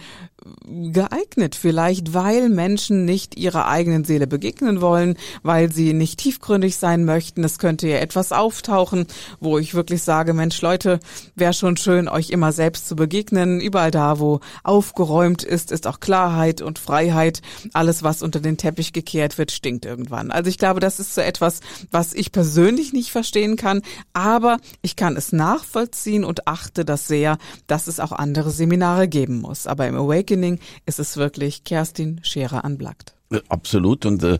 geeignet, 0.66 1.54
vielleicht 1.54 2.12
weil 2.12 2.48
Menschen 2.48 3.04
nicht 3.04 3.38
ihrer 3.38 3.66
eigenen 3.66 4.04
Seele 4.04 4.26
begegnen 4.26 4.80
wollen, 4.80 5.16
weil 5.42 5.72
sie 5.72 5.94
nicht 5.94 6.18
tiefgründig 6.18 6.76
sein 6.76 7.04
möchten. 7.04 7.44
Es 7.44 7.58
könnte 7.58 7.88
ja 7.88 7.96
etwas 7.96 8.32
auftauchen, 8.32 9.06
wo 9.40 9.58
ich 9.58 9.74
wirklich 9.74 10.02
sage, 10.02 10.34
Mensch, 10.34 10.60
Leute, 10.60 11.00
wäre 11.34 11.54
schon 11.54 11.76
schön, 11.76 12.08
euch 12.08 12.30
immer 12.30 12.52
selbst 12.52 12.88
zu 12.88 12.96
begegnen. 12.96 13.60
Überall 13.60 13.90
da, 13.90 14.18
wo 14.18 14.40
aufgeräumt 14.62 15.42
ist, 15.42 15.72
ist 15.72 15.86
auch 15.94 16.00
Klarheit 16.00 16.60
und 16.60 16.78
Freiheit. 16.78 17.40
Alles, 17.72 18.02
was 18.02 18.22
unter 18.22 18.40
den 18.40 18.56
Teppich 18.56 18.92
gekehrt 18.92 19.38
wird, 19.38 19.50
stinkt 19.50 19.84
irgendwann. 19.84 20.30
Also 20.30 20.48
ich 20.50 20.58
glaube, 20.58 20.80
das 20.80 21.00
ist 21.00 21.14
so 21.14 21.20
etwas, 21.20 21.60
was 21.90 22.12
ich 22.14 22.32
persönlich 22.32 22.92
nicht 22.92 23.10
verstehen 23.10 23.56
kann, 23.56 23.82
aber 24.12 24.58
ich 24.82 24.96
kann 24.96 25.16
es 25.16 25.32
nachvollziehen 25.32 26.24
und 26.24 26.46
achte 26.46 26.84
das 26.84 27.06
sehr, 27.06 27.38
dass 27.66 27.86
es 27.86 28.00
auch 28.00 28.12
andere 28.12 28.50
Seminare 28.50 29.08
geben 29.08 29.40
muss. 29.40 29.66
Aber 29.66 29.86
im 29.86 29.96
Awakening 29.96 30.58
ist 30.86 30.98
es 30.98 31.16
wirklich 31.16 31.64
Kerstin 31.64 32.20
Scherer 32.22 32.64
unplugged. 32.64 33.14
Äh, 33.30 33.40
Absolut. 33.48 34.06
Und 34.06 34.22
äh, 34.22 34.38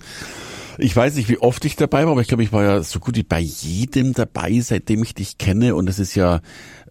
ich 0.78 0.94
weiß 0.94 1.14
nicht, 1.16 1.28
wie 1.28 1.38
oft 1.38 1.64
ich 1.64 1.76
dabei 1.76 2.04
war, 2.04 2.12
aber 2.12 2.20
ich 2.20 2.28
glaube, 2.28 2.42
ich 2.42 2.52
war 2.52 2.62
ja 2.62 2.82
so 2.82 2.98
gut 3.00 3.16
wie 3.16 3.22
bei 3.22 3.40
jedem 3.40 4.12
dabei, 4.12 4.60
seitdem 4.60 5.02
ich 5.02 5.14
dich 5.14 5.38
kenne. 5.38 5.74
Und 5.74 5.88
es 5.88 5.98
ist 5.98 6.14
ja 6.14 6.40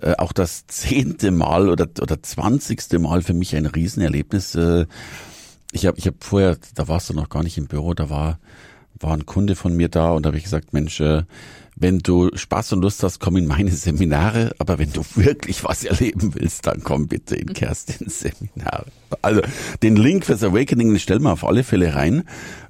äh, 0.01 0.13
auch 0.17 0.33
das 0.33 0.67
zehnte 0.67 1.31
Mal 1.31 1.69
oder, 1.69 1.87
oder 2.01 2.21
zwanzigste 2.21 2.99
Mal 2.99 3.21
für 3.21 3.33
mich 3.33 3.55
ein 3.55 3.65
Riesenerlebnis. 3.65 4.55
Äh, 4.55 4.85
ich 5.71 5.85
habe 5.85 5.97
ich 5.97 6.07
hab 6.07 6.23
vorher, 6.23 6.57
da 6.75 6.87
warst 6.87 7.09
du 7.09 7.13
noch 7.13 7.29
gar 7.29 7.43
nicht 7.43 7.57
im 7.57 7.67
Büro, 7.67 7.93
da 7.93 8.09
war, 8.09 8.39
war 8.99 9.13
ein 9.13 9.25
Kunde 9.25 9.55
von 9.55 9.75
mir 9.75 9.89
da 9.89 10.11
und 10.11 10.23
da 10.23 10.27
habe 10.27 10.37
ich 10.37 10.43
gesagt, 10.43 10.73
Mensch, 10.73 10.99
äh, 10.99 11.23
wenn 11.75 11.99
du 11.99 12.29
Spaß 12.35 12.73
und 12.73 12.81
Lust 12.81 13.01
hast, 13.01 13.19
komm 13.19 13.37
in 13.37 13.47
meine 13.47 13.71
Seminare, 13.71 14.53
aber 14.59 14.77
wenn 14.77 14.93
du 14.93 15.01
wirklich 15.15 15.63
was 15.63 15.83
erleben 15.83 16.35
willst, 16.35 16.67
dann 16.67 16.83
komm 16.83 17.07
bitte 17.07 17.35
in 17.35 17.53
Kerstins 17.53 18.19
Seminare. 18.19 18.85
Also 19.21 19.41
den 19.81 19.95
Link 19.95 20.25
fürs 20.25 20.43
Awakening 20.43 20.97
stellen 20.99 21.23
wir 21.23 21.33
auf 21.33 21.45
alle 21.45 21.63
Fälle 21.63 21.95
rein, 21.95 22.23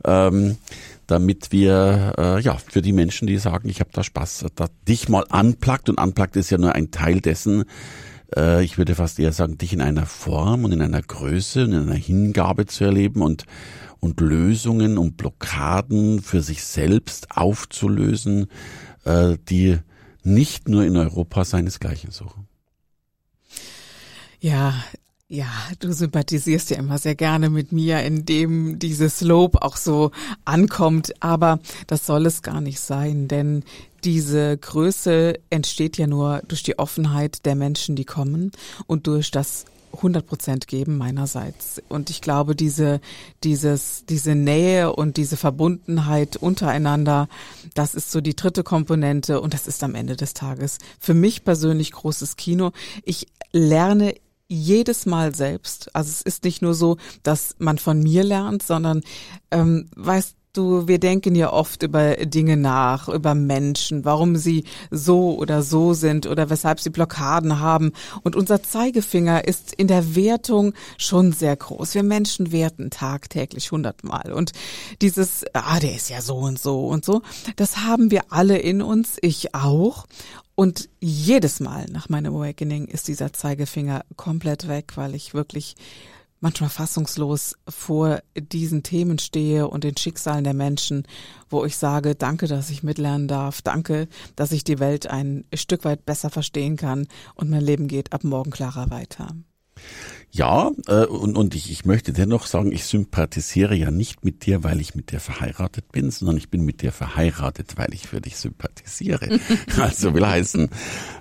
ähm, 0.05 0.57
damit 1.07 1.51
wir, 1.51 2.13
äh, 2.17 2.41
ja, 2.41 2.57
für 2.57 2.81
die 2.81 2.93
Menschen, 2.93 3.27
die 3.27 3.37
sagen, 3.37 3.69
ich 3.69 3.79
habe 3.79 3.89
da 3.93 4.03
Spaß, 4.03 4.45
da 4.55 4.67
dich 4.87 5.09
mal 5.09 5.25
anplagt 5.29 5.89
und 5.89 5.99
anplagt 5.99 6.35
ist 6.35 6.49
ja 6.49 6.57
nur 6.57 6.73
ein 6.73 6.91
Teil 6.91 7.21
dessen, 7.21 7.65
äh, 8.35 8.63
ich 8.63 8.77
würde 8.77 8.95
fast 8.95 9.19
eher 9.19 9.33
sagen, 9.33 9.57
dich 9.57 9.73
in 9.73 9.81
einer 9.81 10.05
Form 10.05 10.65
und 10.65 10.71
in 10.71 10.81
einer 10.81 11.01
Größe 11.01 11.65
und 11.65 11.73
in 11.73 11.81
einer 11.83 11.95
Hingabe 11.95 12.65
zu 12.65 12.83
erleben 12.83 13.21
und, 13.21 13.45
und 13.99 14.19
Lösungen 14.19 14.97
und 14.97 15.17
Blockaden 15.17 16.21
für 16.21 16.41
sich 16.41 16.63
selbst 16.63 17.35
aufzulösen, 17.35 18.47
äh, 19.05 19.37
die 19.49 19.79
nicht 20.23 20.69
nur 20.69 20.85
in 20.85 20.97
Europa 20.97 21.43
seinesgleichen 21.43 22.11
suchen. 22.11 22.47
Ja, 24.39 24.73
ja, 25.33 25.47
du 25.79 25.91
sympathisierst 25.91 26.69
ja 26.69 26.77
immer 26.77 26.99
sehr 26.99 27.15
gerne 27.15 27.49
mit 27.49 27.71
mir, 27.71 28.03
indem 28.03 28.77
dieses 28.77 29.21
Lob 29.21 29.63
auch 29.63 29.77
so 29.77 30.11
ankommt, 30.45 31.11
aber 31.23 31.59
das 31.87 32.05
soll 32.05 32.27
es 32.27 32.43
gar 32.43 32.61
nicht 32.61 32.79
sein, 32.79 33.27
denn 33.27 33.63
diese 34.03 34.55
Größe 34.55 35.39
entsteht 35.49 35.97
ja 35.97 36.05
nur 36.05 36.43
durch 36.47 36.61
die 36.61 36.77
Offenheit 36.77 37.47
der 37.47 37.55
Menschen, 37.55 37.95
die 37.95 38.05
kommen 38.05 38.51
und 38.85 39.07
durch 39.07 39.31
das 39.31 39.65
100 39.95 40.25
Prozent 40.25 40.67
geben 40.67 40.97
meinerseits. 40.97 41.81
Und 41.89 42.11
ich 42.11 42.21
glaube, 42.21 42.55
diese, 42.55 43.01
dieses, 43.43 44.05
diese 44.07 44.35
Nähe 44.35 44.93
und 44.93 45.17
diese 45.17 45.37
Verbundenheit 45.37 46.37
untereinander, 46.37 47.27
das 47.73 47.95
ist 47.95 48.11
so 48.11 48.21
die 48.21 48.35
dritte 48.35 48.63
Komponente 48.63 49.41
und 49.41 49.55
das 49.55 49.67
ist 49.67 49.83
am 49.83 49.95
Ende 49.95 50.15
des 50.15 50.35
Tages 50.35 50.77
für 50.99 51.15
mich 51.15 51.43
persönlich 51.43 51.91
großes 51.91 52.37
Kino. 52.37 52.71
Ich 53.03 53.27
lerne 53.51 54.15
jedes 54.47 55.05
Mal 55.05 55.33
selbst. 55.33 55.95
Also 55.95 56.09
es 56.09 56.21
ist 56.21 56.43
nicht 56.43 56.61
nur 56.61 56.73
so, 56.73 56.97
dass 57.23 57.55
man 57.59 57.77
von 57.77 57.99
mir 57.99 58.23
lernt, 58.23 58.63
sondern 58.63 59.01
ähm, 59.51 59.89
weißt 59.95 60.35
du, 60.53 60.87
wir 60.87 60.99
denken 60.99 61.35
ja 61.35 61.51
oft 61.51 61.83
über 61.83 62.15
Dinge 62.15 62.57
nach, 62.57 63.09
über 63.09 63.35
Menschen, 63.35 64.05
warum 64.05 64.35
sie 64.35 64.63
so 64.91 65.35
oder 65.37 65.63
so 65.63 65.93
sind 65.93 66.27
oder 66.27 66.49
weshalb 66.49 66.79
sie 66.79 66.91
Blockaden 66.91 67.59
haben. 67.59 67.91
Und 68.21 68.35
unser 68.35 68.61
Zeigefinger 68.61 69.47
ist 69.47 69.73
in 69.73 69.87
der 69.87 70.15
Wertung 70.15 70.73
schon 70.97 71.31
sehr 71.31 71.55
groß. 71.55 71.95
Wir 71.95 72.03
Menschen 72.03 72.51
werten 72.51 72.91
tagtäglich 72.91 73.71
hundertmal. 73.71 74.31
Und 74.31 74.51
dieses, 75.01 75.43
ah, 75.53 75.79
der 75.79 75.95
ist 75.95 76.09
ja 76.09 76.21
so 76.21 76.37
und 76.37 76.59
so 76.59 76.87
und 76.87 77.03
so, 77.03 77.21
das 77.55 77.77
haben 77.77 78.11
wir 78.11 78.21
alle 78.29 78.57
in 78.57 78.81
uns, 78.81 79.17
ich 79.21 79.55
auch. 79.55 80.05
Und 80.55 80.89
jedes 80.99 81.59
Mal 81.59 81.87
nach 81.91 82.09
meinem 82.09 82.35
Awakening 82.35 82.85
ist 82.85 83.07
dieser 83.07 83.33
Zeigefinger 83.33 84.05
komplett 84.15 84.67
weg, 84.67 84.91
weil 84.95 85.15
ich 85.15 85.33
wirklich 85.33 85.75
manchmal 86.43 86.69
fassungslos 86.69 87.55
vor 87.69 88.19
diesen 88.37 88.83
Themen 88.83 89.17
stehe 89.17 89.67
und 89.67 89.85
den 89.85 89.95
Schicksalen 89.95 90.43
der 90.43 90.53
Menschen, 90.53 91.07
wo 91.49 91.63
ich 91.63 91.77
sage, 91.77 92.15
danke, 92.15 92.47
dass 92.47 92.69
ich 92.69 92.83
mitlernen 92.83 93.29
darf, 93.29 93.61
danke, 93.61 94.09
dass 94.35 94.51
ich 94.51 94.65
die 94.65 94.79
Welt 94.79 95.07
ein 95.07 95.45
Stück 95.53 95.85
weit 95.85 96.05
besser 96.05 96.29
verstehen 96.29 96.75
kann 96.75 97.07
und 97.35 97.49
mein 97.49 97.61
Leben 97.61 97.87
geht 97.87 98.11
ab 98.11 98.25
morgen 98.25 98.51
klarer 98.51 98.91
weiter. 98.91 99.29
Ja, 100.31 100.71
äh, 100.87 101.05
und, 101.05 101.37
und 101.37 101.55
ich, 101.55 101.71
ich 101.71 101.85
möchte 101.85 102.11
dennoch 102.11 102.45
sagen, 102.45 102.71
ich 102.73 102.85
sympathisiere 102.85 103.75
ja 103.75 103.89
nicht 103.89 104.25
mit 104.25 104.45
dir, 104.45 104.63
weil 104.63 104.81
ich 104.81 104.95
mit 104.95 105.11
dir 105.11 105.19
verheiratet 105.19 105.91
bin, 105.91 106.11
sondern 106.11 106.37
ich 106.37 106.49
bin 106.49 106.65
mit 106.65 106.81
dir 106.81 106.91
verheiratet, 106.91 107.77
weil 107.77 107.93
ich 107.93 108.07
für 108.07 108.19
dich 108.19 108.35
sympathisiere. 108.37 109.39
also 109.79 110.13
will 110.13 110.27
heißen, 110.27 110.69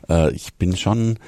äh, 0.08 0.32
ich 0.32 0.54
bin 0.54 0.76
schon 0.76 1.18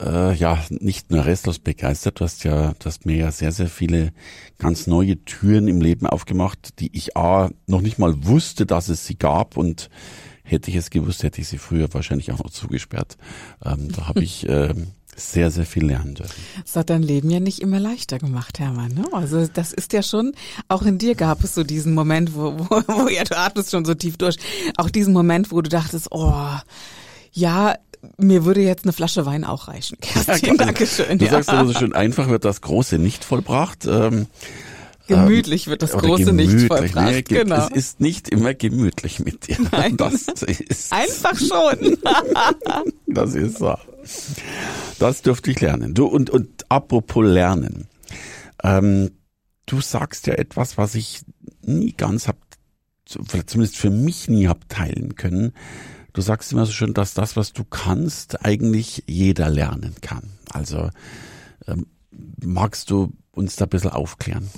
äh, 0.00 0.34
ja 0.34 0.58
nicht 0.70 1.10
nur 1.10 1.24
restlos 1.24 1.58
begeistert. 1.58 2.20
Du 2.20 2.24
hast 2.24 2.44
ja, 2.44 2.74
du 2.78 2.86
hast 2.86 3.06
mir 3.06 3.16
ja 3.16 3.32
sehr, 3.32 3.52
sehr 3.52 3.68
viele 3.68 4.12
ganz 4.58 4.86
neue 4.86 5.22
Türen 5.24 5.68
im 5.68 5.80
Leben 5.80 6.06
aufgemacht, 6.06 6.80
die 6.80 6.96
ich 6.96 7.16
A 7.16 7.50
noch 7.66 7.80
nicht 7.80 7.98
mal 7.98 8.24
wusste, 8.24 8.66
dass 8.66 8.88
es 8.88 9.06
sie 9.06 9.16
gab 9.16 9.56
und 9.56 9.90
hätte 10.44 10.70
ich 10.70 10.76
es 10.76 10.90
gewusst, 10.90 11.22
hätte 11.22 11.40
ich 11.40 11.48
sie 11.48 11.58
früher 11.58 11.92
wahrscheinlich 11.92 12.32
auch 12.32 12.38
noch 12.38 12.50
zugesperrt. 12.50 13.16
Ähm, 13.64 13.90
da 13.92 14.08
habe 14.08 14.22
ich 14.24 14.48
äh, 14.48 14.74
sehr, 15.14 15.50
sehr 15.50 15.66
viel 15.66 15.84
lernen 15.84 16.14
dürfen. 16.14 16.42
Das 16.62 16.76
hat 16.76 16.90
dein 16.90 17.02
Leben 17.02 17.30
ja 17.30 17.38
nicht 17.38 17.60
immer 17.60 17.78
leichter 17.78 18.18
gemacht, 18.18 18.58
Hermann. 18.58 18.94
Ne? 18.94 19.04
Also 19.12 19.46
das 19.46 19.72
ist 19.72 19.92
ja 19.92 20.02
schon, 20.02 20.32
auch 20.68 20.82
in 20.82 20.98
dir 20.98 21.14
gab 21.14 21.44
es 21.44 21.54
so 21.54 21.64
diesen 21.64 21.94
Moment, 21.94 22.34
wo, 22.34 22.58
wo, 22.58 22.82
wo 22.86 23.08
ja, 23.08 23.24
du 23.24 23.36
atmest 23.36 23.70
schon 23.70 23.84
so 23.84 23.94
tief 23.94 24.16
durch, 24.16 24.36
auch 24.76 24.90
diesen 24.90 25.12
Moment, 25.12 25.52
wo 25.52 25.60
du 25.60 25.68
dachtest, 25.68 26.08
oh, 26.10 26.34
ja, 27.32 27.74
mir 28.16 28.44
würde 28.44 28.60
jetzt 28.60 28.84
eine 28.84 28.92
Flasche 28.92 29.26
Wein 29.26 29.44
auch 29.44 29.68
reichen. 29.68 29.98
Kerstin, 30.00 30.56
ja, 30.56 30.64
Dankeschön. 30.64 31.18
Du 31.18 31.24
ja. 31.24 31.30
sagst 31.32 31.50
immer 31.50 31.66
so 31.66 31.74
schön, 31.74 31.92
einfach 31.92 32.28
wird 32.28 32.44
das 32.44 32.60
Große 32.60 32.98
nicht 32.98 33.24
vollbracht. 33.24 33.86
Ähm, 33.86 34.26
Gemütlich 35.08 35.66
wird 35.66 35.82
das 35.82 35.92
Große 35.92 36.32
nicht 36.32 36.68
vollbracht. 36.68 37.12
Nee, 37.12 37.22
genau. 37.22 37.66
Es 37.66 37.70
ist 37.70 38.00
nicht 38.00 38.28
immer 38.28 38.54
gemütlich 38.54 39.20
mit 39.20 39.48
dir. 39.48 39.56
Nein. 39.72 39.96
Das 39.96 40.28
ist 40.28 40.92
Einfach 40.92 41.36
schon. 41.36 41.98
das 43.06 43.34
ist 43.34 43.58
so. 43.58 43.74
Das 44.98 45.22
dürfte 45.22 45.50
ich 45.50 45.60
lernen. 45.60 45.94
Du 45.94 46.06
und, 46.06 46.30
und 46.30 46.64
apropos 46.68 47.24
lernen. 47.24 47.88
Ähm, 48.62 49.10
du 49.66 49.80
sagst 49.80 50.26
ja 50.26 50.34
etwas, 50.34 50.78
was 50.78 50.94
ich 50.94 51.22
nie 51.62 51.92
ganz 51.92 52.28
hab, 52.28 52.36
zumindest 53.04 53.76
für 53.76 53.90
mich 53.90 54.28
nie 54.28 54.48
hab 54.48 54.68
teilen 54.68 55.16
können. 55.16 55.52
Du 56.12 56.20
sagst 56.20 56.52
immer 56.52 56.66
so 56.66 56.72
schön, 56.72 56.94
dass 56.94 57.14
das, 57.14 57.36
was 57.36 57.52
du 57.52 57.64
kannst, 57.64 58.44
eigentlich 58.44 59.04
jeder 59.06 59.48
lernen 59.48 59.94
kann. 60.00 60.30
Also 60.50 60.90
ähm, 61.66 61.86
magst 62.42 62.90
du 62.90 63.12
uns 63.30 63.56
da 63.56 63.64
ein 63.64 63.70
bisschen 63.70 63.90
aufklären? 63.90 64.50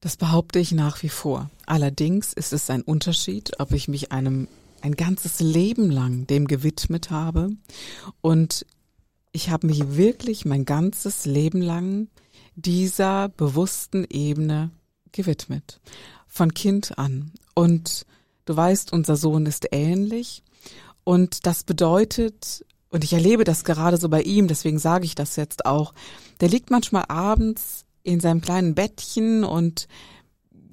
Das 0.00 0.16
behaupte 0.16 0.58
ich 0.58 0.72
nach 0.72 1.02
wie 1.02 1.08
vor. 1.08 1.50
Allerdings 1.66 2.32
ist 2.32 2.52
es 2.52 2.70
ein 2.70 2.82
Unterschied, 2.82 3.58
ob 3.58 3.72
ich 3.72 3.88
mich 3.88 4.12
einem 4.12 4.48
ein 4.82 4.96
ganzes 4.96 5.40
Leben 5.40 5.90
lang 5.90 6.26
dem 6.26 6.46
gewidmet 6.46 7.10
habe 7.10 7.50
und 8.22 8.64
ich 9.32 9.50
habe 9.50 9.66
mich 9.66 9.96
wirklich 9.96 10.44
mein 10.44 10.64
ganzes 10.64 11.26
Leben 11.26 11.60
lang 11.60 12.08
dieser 12.56 13.28
bewussten 13.28 14.06
Ebene 14.08 14.70
gewidmet. 15.12 15.80
Von 16.26 16.54
Kind 16.54 16.98
an. 16.98 17.32
Und 17.54 18.06
Du 18.50 18.56
weißt, 18.56 18.92
unser 18.92 19.14
Sohn 19.14 19.46
ist 19.46 19.68
ähnlich. 19.70 20.42
Und 21.04 21.46
das 21.46 21.62
bedeutet, 21.62 22.66
und 22.88 23.04
ich 23.04 23.12
erlebe 23.12 23.44
das 23.44 23.62
gerade 23.62 23.96
so 23.96 24.08
bei 24.08 24.22
ihm, 24.22 24.48
deswegen 24.48 24.80
sage 24.80 25.04
ich 25.04 25.14
das 25.14 25.36
jetzt 25.36 25.66
auch, 25.66 25.94
der 26.40 26.48
liegt 26.48 26.68
manchmal 26.68 27.04
abends 27.06 27.84
in 28.02 28.18
seinem 28.18 28.40
kleinen 28.40 28.74
Bettchen 28.74 29.44
und 29.44 29.86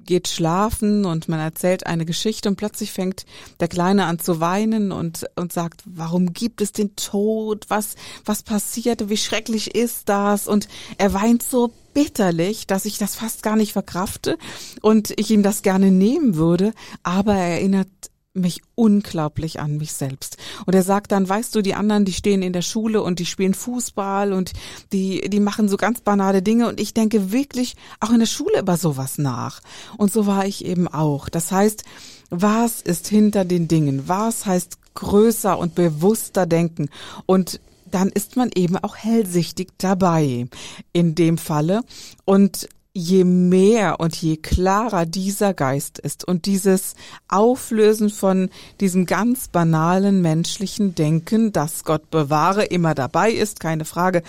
geht 0.08 0.26
schlafen 0.26 1.04
und 1.04 1.28
man 1.28 1.38
erzählt 1.38 1.86
eine 1.86 2.06
Geschichte 2.06 2.48
und 2.48 2.56
plötzlich 2.56 2.92
fängt 2.92 3.26
der 3.60 3.68
Kleine 3.68 4.06
an 4.06 4.18
zu 4.18 4.40
weinen 4.40 4.90
und, 4.90 5.26
und 5.36 5.52
sagt, 5.52 5.82
warum 5.84 6.32
gibt 6.32 6.62
es 6.62 6.72
den 6.72 6.96
Tod? 6.96 7.66
Was, 7.68 7.94
was 8.24 8.42
passiert? 8.42 9.10
Wie 9.10 9.18
schrecklich 9.18 9.74
ist 9.74 10.08
das? 10.08 10.48
Und 10.48 10.66
er 10.96 11.12
weint 11.12 11.42
so 11.42 11.74
bitterlich, 11.92 12.66
dass 12.66 12.86
ich 12.86 12.96
das 12.96 13.16
fast 13.16 13.42
gar 13.42 13.54
nicht 13.54 13.74
verkrafte 13.74 14.38
und 14.80 15.12
ich 15.18 15.30
ihm 15.30 15.42
das 15.42 15.60
gerne 15.60 15.90
nehmen 15.90 16.36
würde, 16.36 16.72
aber 17.02 17.34
er 17.34 17.56
erinnert 17.56 17.88
mich 18.34 18.62
unglaublich 18.74 19.60
an 19.60 19.76
mich 19.78 19.92
selbst. 19.92 20.36
Und 20.66 20.74
er 20.74 20.82
sagt 20.82 21.12
dann, 21.12 21.28
weißt 21.28 21.54
du, 21.54 21.62
die 21.62 21.74
anderen, 21.74 22.04
die 22.04 22.12
stehen 22.12 22.42
in 22.42 22.52
der 22.52 22.62
Schule 22.62 23.02
und 23.02 23.18
die 23.18 23.26
spielen 23.26 23.54
Fußball 23.54 24.32
und 24.32 24.52
die, 24.92 25.28
die 25.28 25.40
machen 25.40 25.68
so 25.68 25.76
ganz 25.76 26.00
banale 26.00 26.42
Dinge 26.42 26.68
und 26.68 26.80
ich 26.80 26.94
denke 26.94 27.32
wirklich 27.32 27.74
auch 28.00 28.10
in 28.10 28.20
der 28.20 28.26
Schule 28.26 28.60
über 28.60 28.76
sowas 28.76 29.18
nach. 29.18 29.60
Und 29.96 30.12
so 30.12 30.26
war 30.26 30.46
ich 30.46 30.64
eben 30.64 30.88
auch. 30.88 31.28
Das 31.28 31.50
heißt, 31.50 31.84
was 32.30 32.80
ist 32.80 33.08
hinter 33.08 33.44
den 33.44 33.68
Dingen? 33.68 34.04
Was 34.06 34.46
heißt 34.46 34.78
größer 34.94 35.58
und 35.58 35.74
bewusster 35.74 36.46
denken? 36.46 36.88
Und 37.26 37.60
dann 37.90 38.10
ist 38.10 38.36
man 38.36 38.50
eben 38.54 38.76
auch 38.76 38.96
hellsichtig 38.96 39.70
dabei 39.78 40.46
in 40.92 41.14
dem 41.14 41.38
Falle. 41.38 41.80
Und 42.24 42.68
je 42.98 43.22
mehr 43.24 44.00
und 44.00 44.16
je 44.16 44.36
klarer 44.36 45.06
dieser 45.06 45.54
Geist 45.54 46.00
ist 46.00 46.26
und 46.26 46.46
dieses 46.46 46.94
Auflösen 47.28 48.10
von 48.10 48.50
diesem 48.80 49.06
ganz 49.06 49.46
banalen 49.46 50.20
menschlichen 50.20 50.96
Denken, 50.96 51.52
das 51.52 51.84
Gott 51.84 52.10
bewahre, 52.10 52.64
immer 52.64 52.96
dabei 52.96 53.30
ist, 53.30 53.60
keine 53.60 53.84
Frage. 53.84 54.22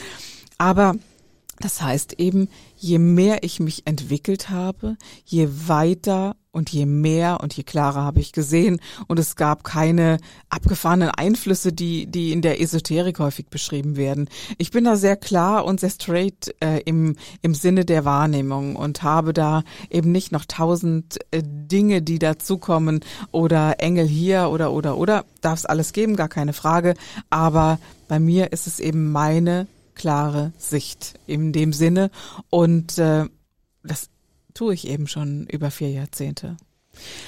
Aber 0.60 0.96
das 1.60 1.82
heißt 1.82 2.20
eben, 2.20 2.48
je 2.78 3.00
mehr 3.00 3.44
ich 3.44 3.60
mich 3.60 3.88
entwickelt 3.88 4.52
habe, 4.52 4.98
je 5.26 5.50
weiter 5.66 6.36
und 6.52 6.72
je 6.72 6.86
mehr 6.86 7.40
und 7.42 7.56
je 7.56 7.64
klarer 7.64 8.04
habe 8.04 8.20
ich 8.20 8.32
gesehen 8.32 8.80
und 9.08 9.20
es 9.20 9.36
gab 9.36 9.64
keine 9.64 10.18
abgefahrenen 10.50 11.10
Einflüsse, 11.10 11.72
die 11.72 12.08
die 12.08 12.32
in 12.32 12.42
der 12.42 12.60
Esoterik 12.60 13.20
häufig 13.20 13.48
beschrieben 13.48 13.98
werden. 13.98 14.30
Ich 14.58 14.72
bin 14.72 14.84
da 14.84 14.96
sehr 14.96 15.16
klar 15.16 15.66
und 15.66 15.80
sehr 15.80 15.92
straight 15.92 16.56
äh, 16.60 16.82
im 16.86 17.18
im 17.42 17.54
Sinne 17.54 17.86
der 17.86 18.04
Wahrnehmung 18.04 18.76
und 18.76 19.04
habe 19.04 19.34
da 19.34 19.64
eben 19.90 20.12
nicht 20.12 20.32
noch 20.32 20.46
tausend 20.46 21.20
äh, 21.32 21.44
Dinge, 21.44 22.02
die 22.02 22.18
dazukommen 22.18 23.02
oder 23.32 23.80
Engel 23.80 24.08
hier 24.08 24.50
oder 24.50 24.72
oder 24.72 24.98
oder 24.98 25.26
darf 25.42 25.60
es 25.60 25.66
alles 25.66 25.94
geben, 25.94 26.16
gar 26.16 26.30
keine 26.30 26.54
Frage. 26.54 26.96
Aber 27.30 27.80
bei 28.08 28.20
mir 28.20 28.52
ist 28.52 28.66
es 28.66 28.80
eben 28.80 29.12
meine 29.12 29.68
klare 29.94 30.52
Sicht 30.58 31.20
in 31.28 31.52
dem 31.54 31.74
Sinne 31.74 32.10
und 32.50 32.98
äh, 32.98 33.26
das 33.84 34.10
tue 34.54 34.74
ich 34.74 34.88
eben 34.88 35.08
schon 35.08 35.46
über 35.48 35.72
vier 35.72 35.92
Jahrzehnte. 35.92 36.58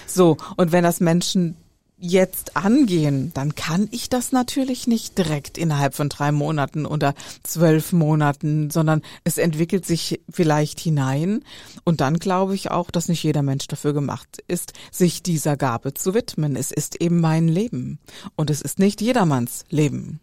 So, 0.07 0.37
und 0.57 0.71
wenn 0.71 0.83
das 0.83 0.99
Menschen 0.99 1.55
jetzt 2.01 2.57
angehen, 2.57 3.31
dann 3.35 3.53
kann 3.53 3.87
ich 3.91 4.09
das 4.09 4.31
natürlich 4.31 4.87
nicht 4.87 5.17
direkt 5.17 5.57
innerhalb 5.57 5.93
von 5.93 6.09
drei 6.09 6.31
Monaten 6.31 6.87
oder 6.87 7.13
zwölf 7.43 7.93
Monaten, 7.93 8.71
sondern 8.71 9.03
es 9.23 9.37
entwickelt 9.37 9.85
sich 9.85 10.19
vielleicht 10.29 10.79
hinein. 10.79 11.43
Und 11.83 12.01
dann 12.01 12.17
glaube 12.17 12.55
ich 12.55 12.71
auch, 12.71 12.89
dass 12.89 13.07
nicht 13.07 13.23
jeder 13.23 13.43
Mensch 13.43 13.67
dafür 13.67 13.93
gemacht 13.93 14.43
ist, 14.47 14.73
sich 14.91 15.21
dieser 15.21 15.57
Gabe 15.57 15.93
zu 15.93 16.15
widmen. 16.15 16.55
Es 16.55 16.71
ist 16.71 16.99
eben 16.99 17.21
mein 17.21 17.47
Leben 17.47 17.99
und 18.35 18.49
es 18.49 18.61
ist 18.61 18.79
nicht 18.79 18.99
jedermanns 18.99 19.65
Leben. 19.69 20.19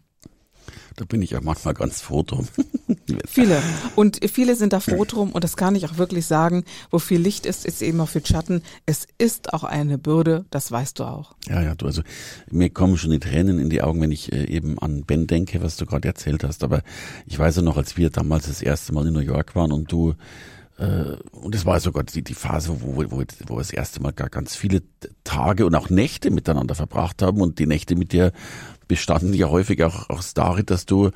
Da 0.95 1.05
bin 1.05 1.21
ich 1.21 1.31
ja 1.31 1.41
manchmal 1.41 1.73
ganz 1.73 2.01
froh 2.01 2.23
drum. 2.23 2.47
viele. 3.27 3.61
Und 3.95 4.19
viele 4.31 4.55
sind 4.55 4.73
da 4.73 4.79
froh 4.79 5.05
drum. 5.05 5.31
Und 5.31 5.43
das 5.43 5.57
kann 5.57 5.75
ich 5.75 5.85
auch 5.85 5.97
wirklich 5.97 6.25
sagen. 6.25 6.63
Wo 6.91 6.99
viel 6.99 7.19
Licht 7.19 7.45
ist, 7.45 7.65
ist 7.65 7.81
eben 7.81 7.99
auch 8.01 8.09
viel 8.09 8.25
Schatten. 8.25 8.61
Es 8.85 9.07
ist 9.17 9.53
auch 9.53 9.63
eine 9.63 9.97
Bürde. 9.97 10.45
Das 10.51 10.71
weißt 10.71 10.99
du 10.99 11.03
auch. 11.03 11.35
Ja, 11.47 11.61
ja, 11.61 11.75
du, 11.75 11.85
also, 11.85 12.01
mir 12.51 12.69
kommen 12.69 12.97
schon 12.97 13.11
die 13.11 13.19
Tränen 13.19 13.59
in 13.59 13.69
die 13.69 13.81
Augen, 13.81 14.01
wenn 14.01 14.11
ich 14.11 14.31
äh, 14.31 14.45
eben 14.45 14.79
an 14.79 15.03
Ben 15.03 15.27
denke, 15.27 15.61
was 15.61 15.77
du 15.77 15.85
gerade 15.85 16.07
erzählt 16.07 16.43
hast. 16.43 16.63
Aber 16.63 16.83
ich 17.25 17.37
weiß 17.37 17.57
ja 17.57 17.61
noch, 17.61 17.77
als 17.77 17.97
wir 17.97 18.09
damals 18.09 18.47
das 18.47 18.61
erste 18.61 18.93
Mal 18.93 19.07
in 19.07 19.13
New 19.13 19.19
York 19.19 19.55
waren 19.55 19.71
und 19.71 19.91
du 19.91 20.15
und 20.79 21.55
es 21.55 21.65
war 21.65 21.79
sogar 21.81 22.03
die, 22.03 22.21
die 22.21 22.33
Phase, 22.33 22.69
wo, 22.81 22.95
wo, 22.95 23.11
wo 23.11 23.19
wir 23.19 23.57
das 23.57 23.71
erste 23.71 24.01
Mal 24.01 24.13
gar 24.13 24.29
ganz 24.29 24.55
viele 24.55 24.81
Tage 25.25 25.65
und 25.65 25.75
auch 25.75 25.89
Nächte 25.89 26.31
miteinander 26.31 26.73
verbracht 26.73 27.21
haben. 27.21 27.41
Und 27.41 27.59
die 27.59 27.67
Nächte 27.67 27.95
mit 27.95 28.13
dir 28.13 28.31
bestanden 28.87 29.33
ja 29.33 29.49
häufig 29.49 29.83
auch 29.83 30.09
aus 30.09 30.33
darin, 30.33 30.65
dass 30.65 30.85
du, 30.85 31.07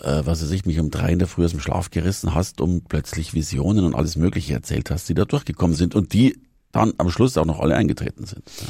äh, 0.00 0.22
was 0.24 0.42
weiß 0.42 0.50
ich, 0.50 0.66
mich 0.66 0.80
um 0.80 0.90
drei 0.90 1.12
in 1.12 1.20
der 1.20 1.28
Früh 1.28 1.44
aus 1.44 1.52
dem 1.52 1.60
Schlaf 1.60 1.90
gerissen 1.90 2.34
hast, 2.34 2.60
um 2.60 2.82
plötzlich 2.82 3.32
Visionen 3.32 3.84
und 3.84 3.94
alles 3.94 4.16
Mögliche 4.16 4.54
erzählt 4.54 4.90
hast, 4.90 5.08
die 5.08 5.14
da 5.14 5.24
durchgekommen 5.24 5.76
sind 5.76 5.94
und 5.94 6.12
die 6.12 6.40
dann 6.76 6.94
am 6.98 7.10
Schluss 7.10 7.36
auch 7.36 7.44
noch 7.44 7.60
alle 7.60 7.76
eingetreten 7.76 8.26
sind. 8.26 8.42
Ja. 8.60 8.66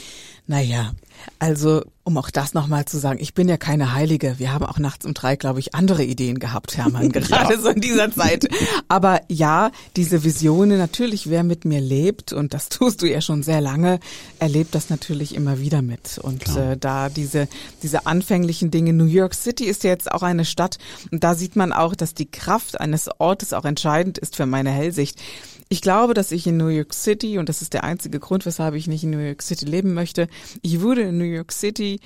Naja, 0.48 0.92
also 1.40 1.82
um 2.04 2.16
auch 2.18 2.30
das 2.30 2.54
nochmal 2.54 2.84
zu 2.84 2.98
sagen, 2.98 3.18
ich 3.20 3.34
bin 3.34 3.48
ja 3.48 3.56
keine 3.56 3.94
Heilige. 3.94 4.38
Wir 4.38 4.52
haben 4.52 4.64
auch 4.64 4.78
nachts 4.78 5.04
um 5.04 5.12
drei, 5.12 5.34
glaube 5.34 5.58
ich, 5.58 5.74
andere 5.74 6.04
Ideen 6.04 6.38
gehabt, 6.38 6.76
Hermann, 6.76 7.08
gerade 7.12 7.54
ja. 7.54 7.60
so 7.60 7.68
in 7.70 7.80
dieser 7.80 8.12
Zeit. 8.12 8.46
Aber 8.86 9.22
ja, 9.26 9.72
diese 9.96 10.22
Visionen, 10.22 10.78
natürlich, 10.78 11.28
wer 11.28 11.42
mit 11.42 11.64
mir 11.64 11.80
lebt, 11.80 12.32
und 12.32 12.54
das 12.54 12.68
tust 12.68 13.02
du 13.02 13.10
ja 13.10 13.20
schon 13.20 13.42
sehr 13.42 13.60
lange, 13.60 13.98
erlebt 14.38 14.76
das 14.76 14.88
natürlich 14.88 15.34
immer 15.34 15.58
wieder 15.58 15.82
mit. 15.82 16.18
Und 16.18 16.46
äh, 16.56 16.76
da 16.76 17.08
diese, 17.08 17.48
diese 17.82 18.06
anfänglichen 18.06 18.70
Dinge, 18.70 18.92
New 18.92 19.06
York 19.06 19.34
City 19.34 19.64
ist 19.64 19.82
ja 19.82 19.90
jetzt 19.90 20.12
auch 20.12 20.22
eine 20.22 20.44
Stadt, 20.44 20.78
und 21.10 21.24
da 21.24 21.34
sieht 21.34 21.56
man 21.56 21.72
auch, 21.72 21.96
dass 21.96 22.14
die 22.14 22.30
Kraft 22.30 22.80
eines 22.80 23.10
Ortes 23.18 23.52
auch 23.52 23.64
entscheidend 23.64 24.16
ist 24.16 24.36
für 24.36 24.46
meine 24.46 24.70
Hellsicht. 24.70 25.20
Ich 25.68 25.80
glaube, 25.80 26.14
dass 26.14 26.32
ich 26.32 26.46
in 26.46 26.56
New 26.56 26.68
York 26.68 26.94
City, 26.94 27.38
und 27.38 27.48
das 27.48 27.60
ist 27.60 27.74
der 27.74 27.84
einzige 27.84 28.20
Grund, 28.20 28.46
weshalb 28.46 28.74
ich 28.74 28.86
nicht 28.86 29.02
in 29.02 29.10
New 29.10 29.18
York 29.18 29.42
City 29.42 29.64
leben 29.64 29.94
möchte, 29.94 30.28
ich 30.62 30.80
würde 30.80 31.02
in 31.02 31.18
New 31.18 31.24
York 31.24 31.52
City 31.52 32.00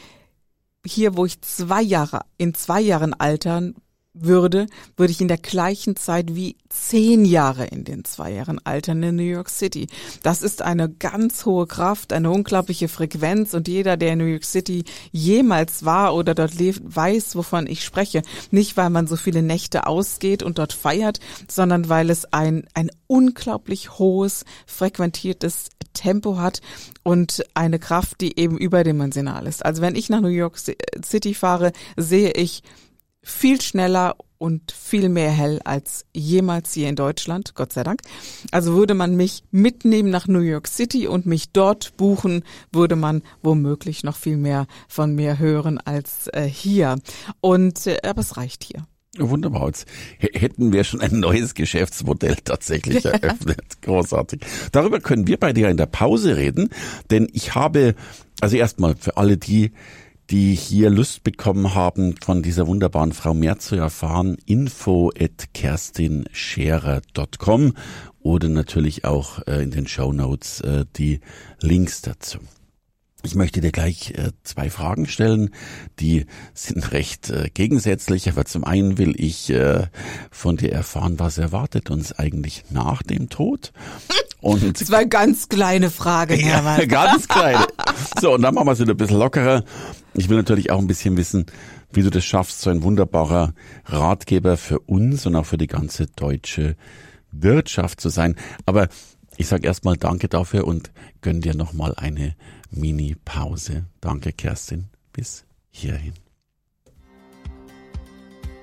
hier, 0.87 1.17
wo 1.17 1.27
ich 1.27 1.43
zwei 1.43 1.83
Jahre, 1.83 2.23
in 2.39 2.55
zwei 2.55 2.81
Jahren 2.81 3.13
altern 3.13 3.75
würde, 4.13 4.67
würde 4.97 5.13
ich 5.13 5.21
in 5.21 5.29
der 5.29 5.39
gleichen 5.39 5.95
Zeit 5.95 6.35
wie 6.35 6.57
zehn 6.69 7.25
Jahre 7.25 7.67
in 7.67 7.85
den 7.85 8.05
zwei 8.05 8.33
Jahren 8.33 8.59
altern 8.65 9.03
in 9.03 9.17
New 9.17 9.23
York 9.23 9.49
City. 9.49 9.87
Das 10.23 10.43
ist 10.43 10.63
eine 10.63 10.89
ganz 10.89 11.47
hohe 11.47 11.67
Kraft, 11.67 12.13
eine 12.13 12.31
unglaubliche 12.31 12.89
Frequenz 12.89 13.55
und 13.55 13.69
jeder, 13.69 13.97
der 13.97 14.15
in 14.15 14.19
New 14.19 14.25
York 14.25 14.45
City 14.45 14.85
jemals 15.13 15.85
war 15.85 16.15
oder 16.15 16.35
dort 16.35 16.55
lebt, 16.55 16.81
weiß, 16.83 17.37
wovon 17.37 17.67
ich 17.67 17.85
spreche. 17.85 18.23
Nicht, 18.51 18.77
weil 18.77 18.91
man 18.91 19.07
so 19.07 19.17
viele 19.17 19.43
Nächte 19.43 19.87
ausgeht 19.87 20.43
und 20.43 20.59
dort 20.59 20.73
feiert, 20.73 21.21
sondern 21.49 21.89
weil 21.89 22.11
es 22.11 22.33
ein, 22.33 22.67
ein 22.75 22.91
unglaublich 23.07 23.99
hohes, 23.99 24.45
frequentiertes 24.67 25.69
Tempo 25.93 26.37
hat 26.37 26.61
und 27.05 27.45
eine 27.55 27.79
Kraft, 27.79 28.21
die 28.21 28.39
eben 28.39 28.59
überdimensional 28.59 29.47
ist. 29.47 29.65
Also 29.65 29.83
wenn 29.83 29.95
ich 29.95 30.09
nach 30.09 30.21
New 30.21 30.29
York 30.29 30.59
City 30.59 31.35
fahre, 31.35 31.73
sehe 31.97 32.33
ich 32.33 32.63
viel 33.23 33.61
schneller 33.61 34.17
und 34.39 34.73
viel 34.73 35.11
mehr 35.11 35.31
hell 35.31 35.61
als 35.65 36.07
jemals 36.15 36.73
hier 36.73 36.89
in 36.89 36.97
Deutschland, 36.97 37.55
Gott 37.55 37.75
sei 37.75 37.83
Dank. 37.83 38.01
Also 38.51 38.75
würde 38.75 38.95
man 38.95 39.15
mich 39.15 39.45
mitnehmen 39.51 40.09
nach 40.09 40.27
New 40.29 40.41
York 40.41 40.67
City 40.67 41.07
und 41.07 41.27
mich 41.27 41.53
dort 41.53 41.97
buchen, 41.99 42.45
würde 42.73 42.97
man 42.97 43.23
womöglich 43.43 44.03
noch 44.03 44.17
viel 44.17 44.39
mehr 44.39 44.67
von 44.89 45.15
mir 45.15 45.39
hören 45.39 45.79
als 45.79 46.29
äh, 46.29 46.45
hier. 46.45 46.97
Und 47.43 47.87
äh, 47.87 47.99
aber 48.03 48.23
es 48.23 48.39
reicht 48.39 48.65
hier. 48.65 48.87
Wunderbar. 49.19 49.67
Jetzt 49.67 49.87
hätten 50.21 50.73
wir 50.73 50.85
schon 50.85 51.01
ein 51.01 51.19
neues 51.19 51.55
Geschäftsmodell 51.55 52.37
tatsächlich 52.45 53.05
eröffnet. 53.05 53.83
Großartig. 53.83 54.41
Darüber 54.73 55.01
können 55.01 55.27
wir 55.27 55.37
bei 55.37 55.53
dir 55.53 55.69
in 55.69 55.77
der 55.77 55.87
Pause 55.87 56.37
reden, 56.37 56.71
denn 57.11 57.29
ich 57.33 57.55
habe, 57.55 57.95
also 58.41 58.57
erstmal 58.57 58.97
für 58.97 59.17
alle 59.19 59.37
die, 59.37 59.73
die 60.31 60.55
hier 60.55 60.89
Lust 60.91 61.25
bekommen 61.25 61.75
haben, 61.75 62.15
von 62.23 62.43
dieser 62.43 62.69
wunderbaren 62.69 63.13
Frau 63.13 63.35
mehr 63.35 63.59
zu 63.59 63.77
erfahren, 63.77 64.39
info 64.47 65.11
at 65.19 65.53
kerstinscherer.com 65.53 67.75
oder 68.21 68.49
natürlich 68.49 69.05
auch 69.05 69.45
äh, 69.47 69.63
in 69.63 69.73
den 69.73 69.87
Show 69.89 70.13
Notes 70.13 70.61
äh, 70.61 70.85
die 70.97 71.21
Links 71.61 72.03
dazu. 72.03 72.39
Ich 73.23 73.35
möchte 73.35 73.61
dir 73.61 73.73
gleich 73.73 74.13
äh, 74.13 74.31
zwei 74.45 74.71
Fragen 74.71 75.07
stellen, 75.07 75.51
die 75.99 76.27
sind 76.55 76.93
recht 76.93 77.33
gegensätzlich, 77.53 78.29
aber 78.29 78.45
zum 78.45 78.63
einen 78.65 78.99
will 78.99 79.15
ich 79.17 79.53
von 80.31 80.57
dir 80.57 80.73
erfahren, 80.73 81.19
was 81.19 81.39
erwartet 81.39 81.91
uns 81.91 82.13
eigentlich 82.13 82.63
nach 82.71 83.03
dem 83.03 83.29
Tod? 83.29 83.73
Und 84.41 84.77
zwei 84.77 85.05
ganz 85.05 85.49
kleine 85.49 85.91
Fragen, 85.91 86.41
ja, 86.41 86.85
ganz 86.89 87.29
kleine. 87.29 87.67
So, 88.21 88.35
und 88.35 88.43
dann 88.43 88.55
machen 88.55 88.67
wir 88.67 88.73
es 88.73 88.81
wieder 88.81 88.95
ein 88.95 88.97
bisschen 88.97 89.19
lockerer. 89.19 89.65
Ich 90.15 90.29
will 90.29 90.39
natürlich 90.39 90.71
auch 90.71 90.79
ein 90.79 90.87
bisschen 90.87 91.17
wissen, 91.17 91.47
wie 91.93 92.03
du 92.03 92.11
das 92.11 92.25
schaffst, 92.25 92.61
so 92.61 92.71
ein 92.71 92.83
wunderbarer 92.83 93.53
Ratgeber 93.85 94.57
für 94.57 94.79
uns 94.81 95.27
und 95.27 95.37
auch 95.37 95.47
für 95.47 95.59
die 95.59 95.67
ganze 95.67 96.07
deutsche 96.07 96.77
Wirtschaft 97.33 98.01
zu 98.01 98.09
sein. 98.09 98.37
Aber 98.67 98.89
ich 99.37 99.47
sage 99.47 99.67
erstmal 99.67 99.97
Danke 99.97 100.29
dafür 100.29 100.67
und 100.67 100.91
gönn 101.21 101.41
dir 101.41 101.55
nochmal 101.55 101.95
eine 101.97 102.35
Mini-Pause. 102.71 103.87
Danke, 104.01 104.33
Kerstin. 104.33 104.89
Bis 105.13 105.45
hierhin. 105.71 106.15